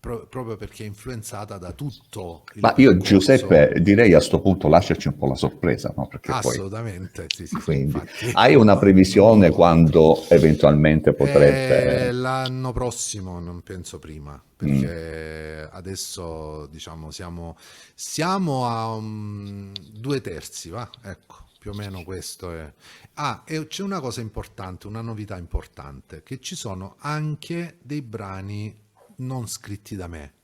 pro- 0.06 0.26
proprio 0.28 0.56
perché 0.56 0.84
è 0.84 0.86
influenzata 0.86 1.58
da 1.58 1.72
tutto 1.72 2.44
il 2.54 2.62
Ma 2.62 2.74
io 2.76 2.90
percorso. 2.90 3.02
Giuseppe 3.02 3.72
direi 3.80 4.12
a 4.14 4.20
sto 4.20 4.40
punto 4.40 4.68
lasciarci 4.68 5.08
un 5.08 5.16
po' 5.16 5.26
la 5.26 5.34
sorpresa, 5.34 5.92
no? 5.96 6.06
Perché 6.06 6.34
poi 6.34 6.60
Assolutamente, 6.60 7.26
sì, 7.28 7.46
sì, 7.46 7.60
sì, 7.60 7.60
quindi 7.62 7.84
infatti. 7.84 8.30
hai 8.32 8.54
una 8.56 8.76
previsione 8.78 9.50
quando 9.50 10.24
eventualmente 10.28 11.12
potrebbe 11.14 12.08
Eh, 12.08 12.12
l'anno 12.12 12.72
prossimo, 12.72 13.38
non 13.40 13.62
penso 13.62 13.98
prima, 13.98 14.42
perché 14.56 15.68
adesso 15.70 16.66
diciamo 16.66 17.10
siamo, 17.10 17.56
siamo 17.94 18.66
a 18.66 18.94
um, 18.94 19.72
due 19.92 20.20
terzi, 20.20 20.68
va? 20.70 20.88
Ecco, 21.02 21.44
più 21.58 21.70
o 21.70 21.74
meno 21.74 22.02
questo 22.04 22.52
è. 22.52 22.72
Ah, 23.14 23.42
e 23.46 23.66
c'è 23.66 23.82
una 23.82 24.00
cosa 24.00 24.20
importante, 24.20 24.86
una 24.86 25.00
novità 25.02 25.36
importante, 25.38 26.22
che 26.22 26.40
ci 26.40 26.54
sono 26.56 26.96
anche 26.98 27.78
dei 27.82 28.02
brani 28.02 28.84
non 29.16 29.48
scritti 29.48 29.96
da 29.96 30.06
me, 30.06 30.34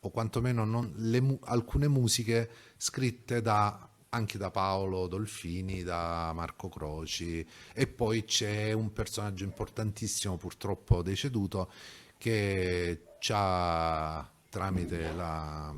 o 0.00 0.10
quantomeno 0.10 0.64
non- 0.64 0.92
le 0.96 1.38
alcune 1.44 1.88
musiche 1.88 2.50
scritte 2.76 3.42
da, 3.42 3.88
anche 4.10 4.38
da 4.38 4.50
Paolo 4.50 5.06
Dolfini, 5.06 5.82
da 5.82 6.32
Marco 6.34 6.68
Croci, 6.68 7.46
e 7.72 7.86
poi 7.86 8.24
c'è 8.24 8.72
un 8.72 8.92
personaggio 8.92 9.44
importantissimo, 9.44 10.36
purtroppo 10.36 11.02
deceduto, 11.02 11.70
che 12.16 13.02
ci 13.20 13.32
ha, 13.34 14.28
tramite 14.48 15.12
la, 15.12 15.74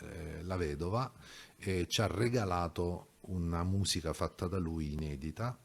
eh, 0.00 0.42
la 0.42 0.56
vedova, 0.56 1.12
eh, 1.58 1.86
ci 1.88 2.00
ha 2.00 2.06
regalato 2.06 3.16
una 3.22 3.62
musica 3.64 4.12
fatta 4.12 4.46
da 4.46 4.58
lui 4.58 4.92
inedita 4.92 5.58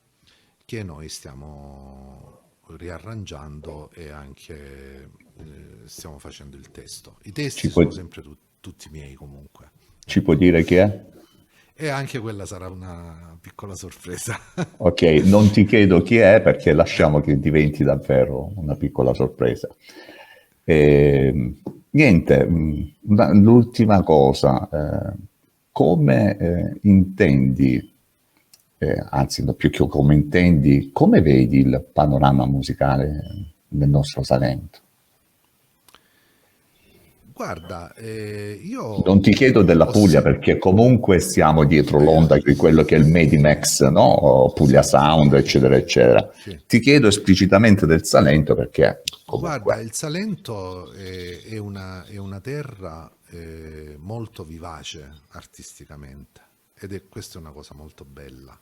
che 0.66 0.84
noi 0.84 1.10
stiamo 1.10 2.43
riarrangiando 2.68 3.92
e 3.92 4.10
anche 4.10 5.10
eh, 5.38 5.82
stiamo 5.86 6.20
facendo 6.20 6.56
il 6.58 6.72
testo. 6.72 7.18
I 7.24 7.32
testi 7.32 7.68
Ci 7.68 7.70
sono 7.70 7.90
puoi- 7.90 7.96
sempre 7.96 8.22
tu- 8.22 8.38
tutti 8.60 8.90
miei 8.90 9.14
comunque. 9.14 9.72
ci 10.06 10.22
puoi 10.22 10.38
dire 10.38 10.64
chi 10.64 10.76
è? 10.76 11.06
E 11.76 11.88
anche 11.90 12.20
quella 12.20 12.46
sarà 12.46 12.70
una 12.70 13.38
piccola 13.42 13.76
sorpresa. 13.76 14.40
Ok, 14.78 15.02
non 15.26 15.50
ti 15.52 15.66
chiedo 15.66 16.02
chi 16.02 16.18
è 16.18 16.42
perché 16.42 16.74
lasciamo 16.74 17.22
che 17.22 17.40
diventi 17.40 17.84
davvero 17.84 18.52
una 18.56 18.76
piccola 18.76 19.14
sorpresa. 19.14 19.68
Ehm, 20.66 21.56
niente, 21.92 22.48
una- 23.02 23.32
l'ultima 23.34 24.04
cosa, 24.04 24.70
eh, 24.70 25.14
come 25.72 26.38
eh, 26.38 26.80
intendi, 26.84 27.93
eh, 28.84 29.06
anzi 29.10 29.44
più 29.56 29.70
che 29.70 29.88
come 29.88 30.16
intendi, 30.16 30.90
come 30.92 31.22
vedi 31.22 31.60
il 31.60 31.86
panorama 31.92 32.46
musicale 32.46 33.54
nel 33.70 33.90
nostro 33.90 34.24
Salento? 34.24 34.80
Guarda, 37.34 37.94
eh, 37.96 38.60
io... 38.62 39.02
Non 39.04 39.20
ti 39.20 39.34
chiedo 39.34 39.64
della 39.64 39.88
Puglia 39.88 40.22
perché 40.22 40.60
comunque 40.60 41.20
siamo 41.20 41.64
dietro 41.64 42.00
l'onda 42.00 42.38
di 42.38 42.56
quello 42.56 42.84
che 42.84 42.96
è 42.96 43.00
il 43.00 43.08
Medimax, 43.08 43.88
no? 43.90 44.52
Puglia 44.54 44.84
Sound, 44.84 45.34
eccetera, 45.34 45.76
eccetera. 45.76 46.30
Sì. 46.32 46.60
Ti 46.68 46.80
chiedo 46.80 47.08
esplicitamente 47.08 47.88
del 47.88 48.06
Salento 48.06 48.54
perché 48.54 49.02
Guarda, 49.26 49.64
comunque 49.64 49.82
il 49.82 49.94
Salento 49.94 50.94
è, 50.94 51.42
è 51.50 51.58
una, 51.58 52.06
è 52.06 52.18
una 52.18 52.40
terra 52.40 53.12
eh, 53.32 53.96
molto 53.98 54.44
vivace 54.44 55.12
artisticamente 55.32 56.42
ed 56.80 56.94
è 56.94 57.08
questa 57.10 57.40
è 57.40 57.42
una 57.42 57.52
cosa 57.52 57.74
molto 57.74 58.06
bella. 58.06 58.58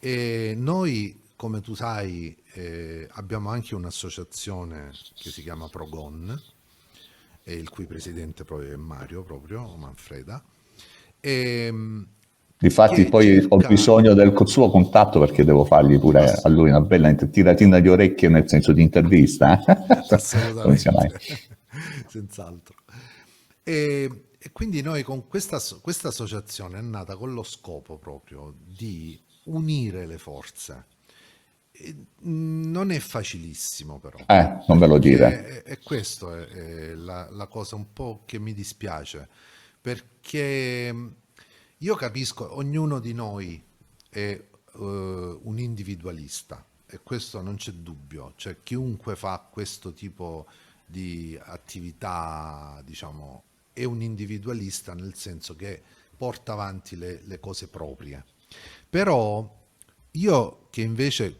E 0.00 0.54
noi, 0.56 1.20
come 1.36 1.60
tu 1.60 1.74
sai, 1.74 2.36
eh, 2.52 3.08
abbiamo 3.12 3.50
anche 3.50 3.74
un'associazione 3.74 4.90
che 5.16 5.30
si 5.30 5.42
chiama 5.42 5.68
Progon, 5.68 6.40
e 7.42 7.54
il 7.54 7.70
cui 7.70 7.86
presidente 7.86 8.44
proprio 8.44 8.72
è 8.72 8.76
Mario, 8.76 9.22
proprio 9.22 9.74
Manfreda. 9.76 10.42
E, 11.20 11.72
Difatti 12.60 13.04
che 13.04 13.08
poi 13.08 13.36
ho 13.36 13.40
cerca- 13.40 13.68
bisogno 13.68 14.14
del 14.14 14.34
suo 14.44 14.68
contatto 14.68 15.20
perché 15.20 15.44
devo 15.44 15.64
fargli 15.64 15.98
pure 15.98 16.40
a 16.42 16.48
lui 16.48 16.70
una 16.70 16.80
bella 16.80 17.14
tiratina 17.14 17.78
di 17.78 17.88
orecchie 17.88 18.28
nel 18.28 18.48
senso 18.48 18.72
di 18.72 18.82
intervista. 18.82 19.62
eh? 19.64 19.76
Assolutamente, 20.10 21.38
senz'altro. 22.08 22.74
E, 23.62 24.24
e 24.38 24.52
quindi 24.52 24.82
noi 24.82 25.04
con 25.04 25.28
questa, 25.28 25.60
questa 25.80 26.08
associazione 26.08 26.78
è 26.78 26.82
nata 26.82 27.16
con 27.16 27.32
lo 27.32 27.44
scopo 27.44 27.96
proprio 27.96 28.52
di 28.58 29.18
unire 29.48 30.06
le 30.06 30.18
forze. 30.18 30.86
Mh, 32.20 32.70
non 32.70 32.90
è 32.90 32.98
facilissimo 32.98 33.98
però. 33.98 34.18
Eh, 34.26 34.64
non 34.66 34.78
ve 34.78 34.86
lo 34.86 34.98
dire. 34.98 35.62
E, 35.64 35.78
questo 35.78 36.34
è, 36.34 36.94
la, 36.94 37.28
la 37.30 37.46
cosa 37.46 37.76
un 37.76 37.92
po' 37.92 38.22
che 38.24 38.38
mi 38.38 38.52
dispiace, 38.52 39.28
perché 39.80 40.92
mh, 40.92 41.14
io 41.78 41.94
capisco, 41.94 42.56
ognuno 42.56 42.98
di 42.98 43.12
noi 43.12 43.62
è 44.08 44.18
eh, 44.18 44.46
un 44.74 45.58
individualista 45.58 46.64
e 46.86 47.00
questo 47.02 47.40
non 47.42 47.56
c'è 47.56 47.72
dubbio, 47.72 48.32
cioè 48.36 48.56
chiunque 48.62 49.14
fa 49.14 49.46
questo 49.50 49.92
tipo 49.92 50.46
di 50.86 51.38
attività, 51.40 52.80
diciamo, 52.84 53.44
è 53.72 53.84
un 53.84 54.00
individualista 54.00 54.94
nel 54.94 55.14
senso 55.14 55.54
che 55.54 55.82
porta 56.16 56.52
avanti 56.52 56.96
le, 56.96 57.20
le 57.24 57.38
cose 57.38 57.68
proprie. 57.68 58.24
Però 58.90 59.56
io 60.12 60.66
che 60.70 60.82
invece 60.82 61.36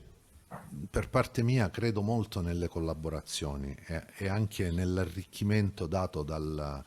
per 0.91 1.09
parte 1.09 1.43
mia 1.43 1.71
credo 1.71 2.03
molto 2.03 2.41
nelle 2.41 2.69
collaborazioni 2.69 3.75
e, 3.87 4.07
e 4.17 4.29
anche 4.29 4.71
nell'arricchimento 4.71 5.87
dato 5.87 6.23
dal 6.23 6.85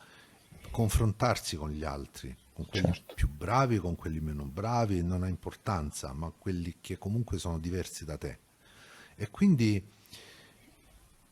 confrontarsi 0.70 1.56
con 1.56 1.70
gli 1.70 1.84
altri, 1.84 2.34
con 2.52 2.66
quelli 2.66 2.92
Certo. 2.92 3.14
più 3.14 3.28
bravi, 3.28 3.78
con 3.78 3.94
quelli 3.96 4.20
meno 4.20 4.44
bravi, 4.44 5.02
non 5.02 5.22
ha 5.22 5.28
importanza, 5.28 6.12
ma 6.12 6.30
quelli 6.36 6.76
che 6.80 6.98
comunque 6.98 7.38
sono 7.38 7.58
diversi 7.58 8.04
da 8.04 8.16
te. 8.16 8.38
E 9.14 9.30
quindi 9.30 9.84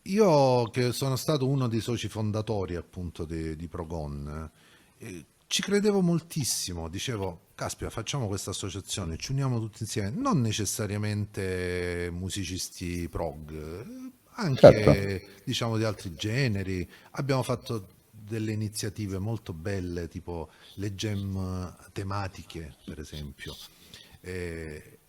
io 0.03 0.71
che 0.71 0.93
sono 0.93 1.17
stato 1.17 1.47
uno 1.47 1.69
dei 1.69 1.81
soci 1.81 2.09
fondatori 2.09 2.77
appunto 2.77 3.25
di, 3.25 3.57
di 3.57 3.69
Progon, 3.69 4.51
eh, 4.99 5.25
ci 5.51 5.63
credevo 5.63 6.01
moltissimo, 6.01 6.87
dicevo, 6.87 7.47
caspita, 7.57 7.91
facciamo 7.91 8.29
questa 8.29 8.51
associazione, 8.51 9.17
ci 9.17 9.33
uniamo 9.33 9.59
tutti 9.59 9.83
insieme, 9.83 10.11
non 10.11 10.41
necessariamente 10.41 12.09
musicisti 12.13 13.09
prog, 13.09 13.85
anche 14.35 14.61
Certo. 14.61 15.27
diciamo 15.43 15.77
di 15.77 15.83
altri 15.83 16.15
generi. 16.15 16.89
Abbiamo 17.13 17.43
fatto 17.43 17.89
delle 18.13 18.53
iniziative 18.53 19.19
molto 19.19 19.53
belle, 19.53 20.07
tipo 20.07 20.53
le 20.75 20.95
jam 20.95 21.77
tematiche, 21.91 22.77
per 22.85 23.01
esempio. 23.01 23.57
Eh, 24.21 25.00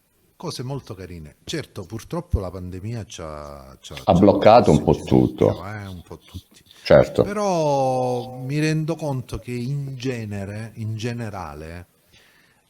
cose 0.41 0.63
molto 0.63 0.95
carine. 0.95 1.35
Certo, 1.43 1.83
purtroppo 1.85 2.39
la 2.39 2.49
pandemia 2.49 3.05
ci 3.05 3.21
ha, 3.21 3.77
ci 3.79 3.93
Ha 4.03 4.13
bloccato 4.13 4.71
un 4.71 4.81
po' 4.83 4.95
tutto. 4.95 5.63
eh, 5.63 5.85
un 5.85 6.01
po' 6.01 6.17
tutti. 6.17 6.63
Certo. 6.83 7.21
Però 7.21 8.39
mi 8.39 8.57
rendo 8.57 8.95
conto 8.95 9.37
che 9.37 9.51
in 9.51 9.95
genere, 9.97 10.71
in 10.77 10.97
generale, 10.97 11.85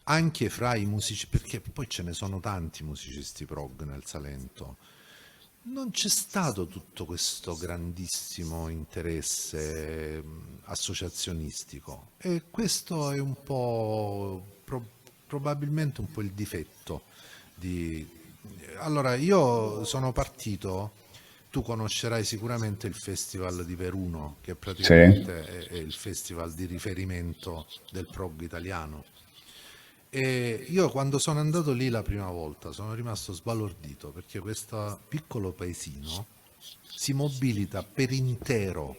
anche 0.03 0.49
fra 0.49 0.75
i 0.75 0.85
musicisti, 0.85 1.27
perché 1.27 1.61
poi 1.61 1.87
ce 1.87 2.03
ne 2.03 2.11
sono 2.11 2.41
tanti 2.41 2.83
musicisti 2.83 3.45
prog 3.45 3.83
nel 3.83 4.03
Salento, 4.03 4.75
non 5.63 5.91
c'è 5.91 6.09
stato 6.09 6.67
tutto 6.67 7.05
questo 7.05 7.55
grandissimo 7.55 8.67
interesse 8.67 10.21
mh, 10.21 10.63
associazionistico 10.65 12.09
e 12.17 12.41
questo 12.51 13.11
è 13.11 13.19
un 13.19 13.35
po' 13.41 14.43
pro- 14.65 14.83
probabilmente 15.25 16.01
un 16.01 16.11
po' 16.11 16.19
il 16.19 16.31
difetto 16.31 17.03
di... 17.61 18.07
Allora, 18.79 19.13
io 19.13 19.83
sono 19.83 20.11
partito, 20.11 20.93
tu 21.51 21.61
conoscerai 21.61 22.23
sicuramente 22.23 22.87
il 22.87 22.95
Festival 22.95 23.63
di 23.65 23.75
Veruno, 23.75 24.37
che 24.41 24.55
praticamente 24.55 25.45
è, 25.45 25.67
è 25.67 25.75
il 25.75 25.93
festival 25.93 26.51
di 26.53 26.65
riferimento 26.65 27.67
del 27.91 28.07
prog 28.11 28.41
italiano. 28.41 29.03
E 30.09 30.65
io 30.67 30.89
quando 30.89 31.19
sono 31.19 31.39
andato 31.39 31.71
lì 31.71 31.87
la 31.87 32.01
prima 32.01 32.29
volta 32.29 32.73
sono 32.73 32.93
rimasto 32.93 33.31
sbalordito 33.31 34.09
perché 34.09 34.39
questo 34.39 34.99
piccolo 35.07 35.53
paesino 35.53 36.25
si 36.85 37.13
mobilita 37.13 37.81
per 37.81 38.11
intero 38.11 38.97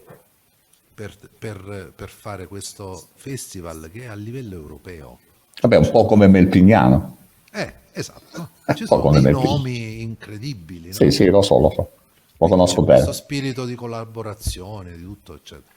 per, 0.91 1.15
per- 1.37 1.93
per 1.95 2.09
fare 2.09 2.47
questo 2.47 3.09
festival 3.13 3.91
che 3.91 4.03
è 4.03 4.05
a 4.07 4.15
livello 4.15 4.55
europeo. 4.55 5.19
Vabbè, 5.61 5.77
un 5.77 5.91
po' 5.91 6.05
come 6.05 6.27
Melpignano. 6.27 7.17
Eh, 7.51 7.73
esatto. 7.93 8.49
Un 8.65 8.75
Ci 8.75 8.85
sono 8.85 9.19
dei 9.19 9.31
nomi 9.31 10.01
incredibili. 10.01 10.87
no? 10.87 10.93
Sì, 10.93 11.11
sì, 11.11 11.25
lo 11.27 11.41
so, 11.41 11.59
lo 11.59 11.69
so. 11.71 11.91
Lo 12.37 12.47
conosco 12.47 12.81
bene. 12.81 13.03
questo 13.03 13.13
spirito 13.23 13.65
di 13.65 13.75
collaborazione, 13.75 14.95
di 14.97 15.03
tutto, 15.03 15.35
eccetera. 15.35 15.71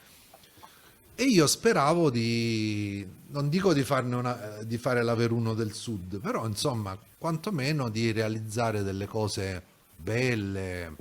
E 1.15 1.23
io 1.23 1.47
speravo 1.47 2.09
di, 2.09 3.07
non 3.29 3.49
dico 3.49 3.73
di, 3.73 3.83
farne 3.83 4.15
una, 4.15 4.59
di 4.63 4.77
fare 4.77 5.01
la 5.03 5.15
Veruno 5.15 5.53
del 5.53 5.73
Sud, 5.73 6.19
però 6.19 6.45
insomma, 6.45 6.97
quantomeno 7.17 7.89
di 7.89 8.11
realizzare 8.11 8.83
delle 8.83 9.07
cose 9.07 9.63
belle, 9.95 10.95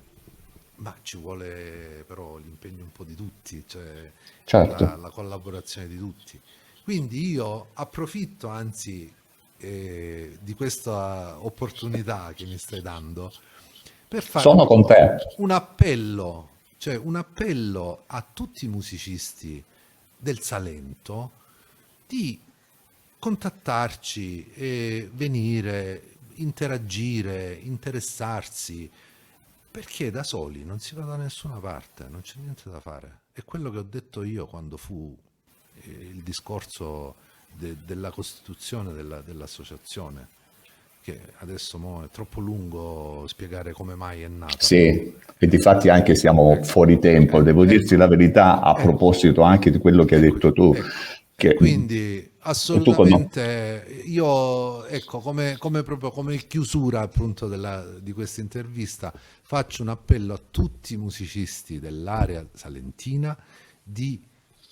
ma 0.76 0.94
ci 1.02 1.18
vuole 1.18 2.04
però 2.06 2.38
l'impegno 2.38 2.82
un 2.84 2.92
po' 2.92 3.04
di 3.04 3.14
tutti, 3.14 3.62
cioè 3.66 4.10
Certo. 4.44 4.84
la, 4.84 4.96
la 4.96 5.10
collaborazione 5.10 5.88
di 5.88 5.98
tutti. 5.98 6.40
Quindi 6.82 7.30
io 7.30 7.68
approfitto 7.74 8.48
anzi 8.48 9.12
eh, 9.58 10.38
di 10.40 10.54
questa 10.54 11.36
opportunità 11.44 12.32
che 12.34 12.44
mi 12.44 12.58
stai 12.58 12.82
dando 12.82 13.32
per 14.08 14.22
fare 14.22 14.44
te. 14.84 15.16
un 15.38 15.50
appello, 15.50 16.48
cioè 16.76 16.96
un 16.96 17.16
appello 17.16 18.04
a 18.06 18.24
tutti 18.32 18.66
i 18.66 18.68
musicisti 18.68 19.62
del 20.16 20.40
Salento 20.40 21.32
di 22.06 22.40
contattarci 23.18 24.52
e 24.52 25.10
venire, 25.12 26.16
interagire, 26.34 27.52
interessarsi, 27.54 28.88
perché 29.70 30.10
da 30.10 30.22
soli 30.22 30.64
non 30.64 30.78
si 30.78 30.94
va 30.94 31.04
da 31.04 31.16
nessuna 31.16 31.58
parte, 31.58 32.06
non 32.08 32.20
c'è 32.20 32.38
niente 32.38 32.70
da 32.70 32.80
fare. 32.80 33.20
È 33.32 33.42
quello 33.44 33.70
che 33.70 33.78
ho 33.78 33.86
detto 33.88 34.22
io 34.22 34.46
quando 34.46 34.76
fu 34.76 35.14
eh, 35.80 35.90
il 35.90 36.22
discorso 36.22 37.16
de- 37.58 37.76
della 37.84 38.10
costituzione 38.10 38.92
della- 38.92 39.20
dell'associazione, 39.20 40.28
che 41.02 41.20
adesso 41.38 42.02
è 42.04 42.08
troppo 42.10 42.40
lungo 42.40 43.24
spiegare 43.28 43.72
come 43.72 43.94
mai 43.94 44.22
è 44.22 44.28
nata. 44.28 44.56
Sì, 44.58 45.14
e 45.38 45.46
difatti 45.46 45.88
anche 45.88 46.14
siamo 46.14 46.62
fuori 46.62 46.98
tempo, 46.98 47.42
devo 47.42 47.64
dirti 47.64 47.96
la 47.96 48.08
verità 48.08 48.60
a 48.60 48.74
proposito 48.74 49.42
anche 49.42 49.70
di 49.70 49.78
quello 49.78 50.04
che 50.04 50.16
hai 50.16 50.20
detto 50.22 50.52
tu. 50.52 50.74
Ecco. 50.74 50.88
Che 51.38 51.54
Quindi 51.54 52.30
assolutamente 52.38 54.02
io 54.06 54.86
ecco 54.86 55.18
come, 55.18 55.56
come 55.58 55.82
proprio 55.82 56.10
come 56.10 56.38
chiusura 56.38 57.02
appunto 57.02 57.46
della- 57.46 57.84
di 58.00 58.12
questa 58.12 58.40
intervista 58.40 59.12
faccio 59.42 59.82
un 59.82 59.90
appello 59.90 60.32
a 60.32 60.40
tutti 60.50 60.94
i 60.94 60.96
musicisti 60.96 61.78
dell'area 61.78 62.42
salentina 62.54 63.36
di 63.82 64.18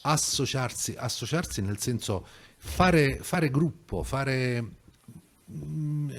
associarsi, 0.03 0.95
associarsi 0.97 1.61
nel 1.61 1.79
senso 1.79 2.27
fare, 2.65 3.19
fare 3.21 3.51
gruppo, 3.51 4.03
fare 4.03 4.65
mm, 5.51 6.11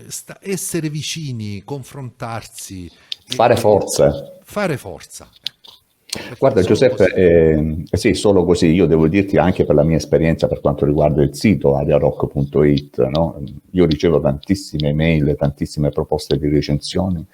essere 0.41 0.89
vicini, 0.89 1.63
confrontarsi, 1.63 2.89
fare 3.25 3.55
forze. 3.57 4.39
fare 4.43 4.77
forza. 4.77 5.27
ecco. 5.31 6.35
Guarda 6.39 6.61
Giuseppe, 6.61 6.95
così- 6.95 7.13
eh, 7.13 7.97
sì, 7.97 8.13
solo 8.13 8.45
così, 8.45 8.67
io 8.67 8.85
devo 8.85 9.07
dirti 9.09 9.35
anche 9.37 9.65
per 9.65 9.75
la 9.75 9.83
mia 9.83 9.97
esperienza 9.97 10.47
per 10.47 10.61
quanto 10.61 10.85
riguarda 10.85 11.21
il 11.21 11.35
sito 11.35 11.75
ariarock.it, 11.75 13.05
no? 13.09 13.41
Io 13.71 13.85
ricevo 13.85 14.21
tantissime 14.21 14.89
email, 14.89 15.35
tantissime 15.37 15.89
proposte 15.89 16.37
di 16.37 16.47
recensioni, 16.47 17.25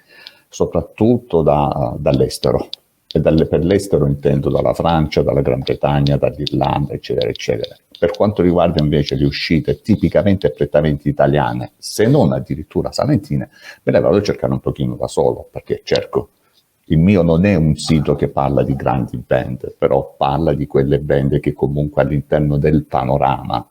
soprattutto 0.48 1.42
da- 1.42 1.94
dall'estero. 1.98 2.68
E 3.14 3.20
dalle- 3.20 3.46
per 3.46 3.64
l'estero 3.64 4.06
intendo 4.06 4.48
dalla 4.48 4.72
Francia, 4.72 5.22
dalla 5.22 5.42
Gran 5.42 5.60
Bretagna, 5.60 6.16
dall'Irlanda, 6.16 6.94
eccetera, 6.94 7.28
eccetera. 7.28 7.76
Per 7.98 8.10
quanto 8.12 8.42
riguarda 8.42 8.82
invece 8.82 9.14
le 9.16 9.26
uscite 9.26 9.80
tipicamente 9.80 10.46
e 10.48 10.50
prettamente 10.50 11.08
italiane, 11.08 11.72
se 11.76 12.06
non 12.06 12.32
addirittura 12.32 12.90
salentine, 12.90 13.50
me 13.82 13.92
le 13.92 14.00
vado 14.00 14.16
a 14.16 14.22
cercare 14.22 14.52
un 14.52 14.60
pochino 14.60 14.94
da 14.96 15.06
solo, 15.08 15.46
perché 15.50 15.82
cerco 15.84 16.30
il 16.86 16.98
mio 16.98 17.22
non 17.22 17.44
è 17.44 17.54
un 17.54 17.76
sito 17.76 18.14
che 18.16 18.28
parla 18.28 18.62
di 18.64 18.74
grandi 18.74 19.16
band, 19.24 19.74
però 19.78 20.14
parla 20.16 20.52
di 20.52 20.66
quelle 20.66 20.98
band 20.98 21.38
che 21.38 21.52
comunque 21.52 22.02
all'interno 22.02 22.56
del 22.56 22.84
panorama 22.84 23.64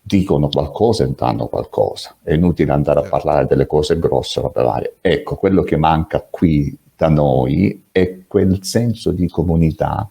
dicono 0.00 0.48
qualcosa 0.48 1.04
e 1.04 1.12
danno 1.14 1.46
qualcosa. 1.46 2.16
È 2.22 2.32
inutile 2.32 2.72
andare 2.72 2.98
a 3.00 3.02
Certo. 3.02 3.16
parlare 3.16 3.46
delle 3.46 3.66
cose 3.66 3.98
grosse, 3.98 4.40
robe 4.40 4.62
varie. 4.62 4.94
Ecco, 5.00 5.36
quello 5.36 5.62
che 5.62 5.76
manca 5.76 6.26
qui 6.28 6.76
da 6.96 7.08
noi 7.08 7.84
è 7.92 8.20
quel 8.26 8.62
senso 8.62 9.12
di 9.12 9.28
comunità 9.28 10.08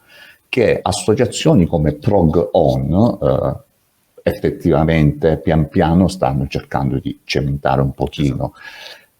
che 0.48 0.80
associazioni 0.82 1.66
come 1.66 1.94
Prog 1.94 2.50
On 2.54 3.20
eh, 3.22 4.30
effettivamente 4.30 5.38
pian 5.38 5.68
piano 5.68 6.08
stanno 6.08 6.48
cercando 6.48 7.00
di 7.00 7.20
cementare 7.24 7.82
un 7.82 7.92
pochino 7.92 8.54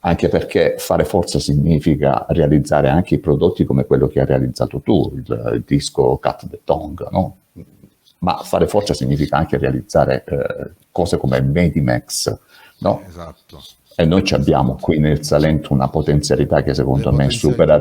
anche 0.06 0.30
perché 0.30 0.76
fare 0.78 1.04
forza 1.04 1.40
significa 1.40 2.28
realizzare 2.30 2.90
anche 2.90 3.16
i 3.16 3.20
prodotti 3.20 3.66
come 3.66 3.86
quello 3.86 4.08
che 4.08 4.20
hai 4.20 4.28
realizzato 4.28 4.80
tu, 4.82 5.12
il, 5.16 5.52
il 5.56 5.64
disco 5.66 6.20
Cut 6.22 6.48
the 6.48 6.60
Tongue, 6.64 7.08
no? 7.10 7.38
Ma 8.20 8.38
fare 8.38 8.68
forza 8.68 8.94
significa 8.94 9.38
anche 9.38 9.58
realizzare 9.58 10.24
eh, 10.28 10.72
cose 10.92 11.18
come 11.18 11.42
Medimax, 11.42 12.38
no? 12.80 13.02
Esatto. 13.08 13.62
E 13.98 14.04
noi 14.04 14.26
ci 14.26 14.34
abbiamo 14.34 14.78
qui 14.80 15.00
nel 15.00 15.24
Salento 15.24 15.72
una 15.72 15.88
potenzialità 15.88 16.62
che 16.64 16.74
secondo 16.74 17.12
Le 17.12 17.16
me 17.16 17.30
supera, 17.30 17.80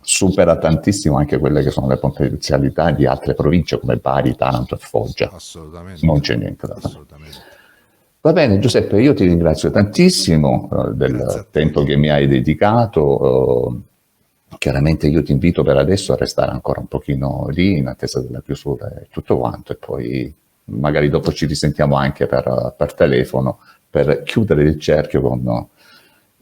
supera 0.00 0.56
tantissimo 0.56 1.18
anche 1.18 1.38
quelle 1.38 1.62
che 1.62 1.70
sono 1.70 1.86
le 1.86 1.98
potenzialità 1.98 2.90
di 2.92 3.04
altre 3.04 3.34
province 3.34 3.78
come 3.78 3.96
Bari, 3.96 4.34
Taranto 4.34 4.76
e 4.76 4.78
Foggia. 4.78 5.30
Assolutamente. 5.30 6.06
Non 6.06 6.20
c'è 6.20 6.36
niente 6.36 6.66
da 6.66 6.76
fare. 6.76 7.04
Va 8.22 8.32
bene 8.32 8.58
Giuseppe, 8.58 9.00
io 9.00 9.12
ti 9.12 9.26
ringrazio 9.26 9.70
tantissimo 9.70 10.68
eh, 10.70 10.94
del 10.94 11.46
tempo 11.50 11.82
che 11.84 11.96
mi 11.96 12.08
hai 12.08 12.26
dedicato. 12.26 13.82
eh, 14.48 14.56
chiaramente 14.58 15.08
io 15.08 15.22
ti 15.22 15.32
invito 15.32 15.62
per 15.62 15.76
adesso 15.76 16.12
a 16.12 16.16
restare 16.16 16.50
ancora 16.50 16.80
un 16.80 16.86
pochino 16.86 17.46
lì 17.50 17.78
in 17.78 17.86
attesa 17.86 18.20
della 18.20 18.42
chiusura 18.42 18.90
e 18.94 19.08
tutto 19.10 19.38
quanto 19.38 19.72
e 19.72 19.76
poi 19.76 20.34
magari 20.64 21.08
dopo 21.08 21.32
ci 21.32 21.46
risentiamo 21.46 21.96
anche 21.96 22.26
per, 22.26 22.74
per 22.76 22.94
telefono 22.94 23.58
per 23.90 24.22
chiudere 24.22 24.62
il 24.62 24.78
cerchio 24.78 25.20
con 25.20 25.68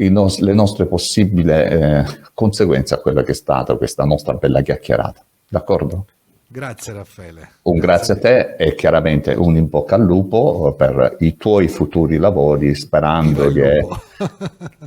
i 0.00 0.08
nos- 0.10 0.38
le 0.40 0.52
nostre 0.52 0.86
possibili 0.86 1.50
eh, 1.50 2.04
conseguenze 2.34 2.94
a 2.94 2.98
quella 2.98 3.22
che 3.22 3.32
è 3.32 3.34
stata 3.34 3.76
questa 3.76 4.04
nostra 4.04 4.34
bella 4.34 4.60
chiacchierata. 4.60 5.24
D'accordo? 5.48 6.06
Grazie 6.50 6.94
Raffaele. 6.94 7.48
Un 7.62 7.78
grazie 7.78 8.14
a 8.14 8.18
te 8.18 8.54
e 8.56 8.74
chiaramente 8.74 9.34
un 9.34 9.56
in 9.56 9.68
bocca 9.68 9.96
al 9.96 10.02
lupo 10.02 10.74
per 10.78 11.16
i 11.20 11.36
tuoi 11.36 11.68
futuri 11.68 12.16
lavori, 12.16 12.74
sperando 12.74 13.50
Viva 13.50 13.66
che... 13.70 13.86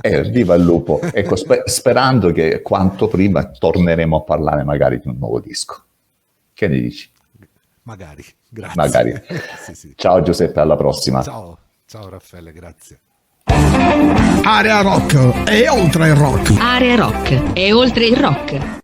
Eh, 0.00 0.22
viva 0.30 0.56
il 0.56 0.64
lupo! 0.64 1.00
Ecco, 1.00 1.36
spe- 1.36 1.62
sperando 1.66 2.32
che 2.32 2.62
quanto 2.62 3.06
prima 3.06 3.44
torneremo 3.44 4.16
a 4.16 4.22
parlare 4.22 4.64
magari 4.64 4.98
di 4.98 5.08
un 5.08 5.18
nuovo 5.18 5.38
disco. 5.38 5.80
Che 6.52 6.66
ne 6.66 6.80
dici? 6.80 7.08
Magari. 7.82 8.24
Grazie. 8.48 8.74
Magari. 8.76 9.12
Sì, 9.62 9.74
sì. 9.74 9.92
Ciao 9.94 10.20
Giuseppe, 10.22 10.58
alla 10.58 10.76
prossima. 10.76 11.22
Ciao. 11.22 11.58
Ciao 11.92 12.08
Raffaele, 12.08 12.52
grazie. 12.52 13.00
Area 14.44 14.80
rock 14.80 15.46
e 15.46 15.68
oltre 15.68 16.08
il 16.08 16.14
rock. 16.14 16.58
Area 16.58 16.96
rock 16.96 17.50
e 17.52 17.70
oltre 17.74 18.06
il 18.06 18.16
rock. 18.16 18.81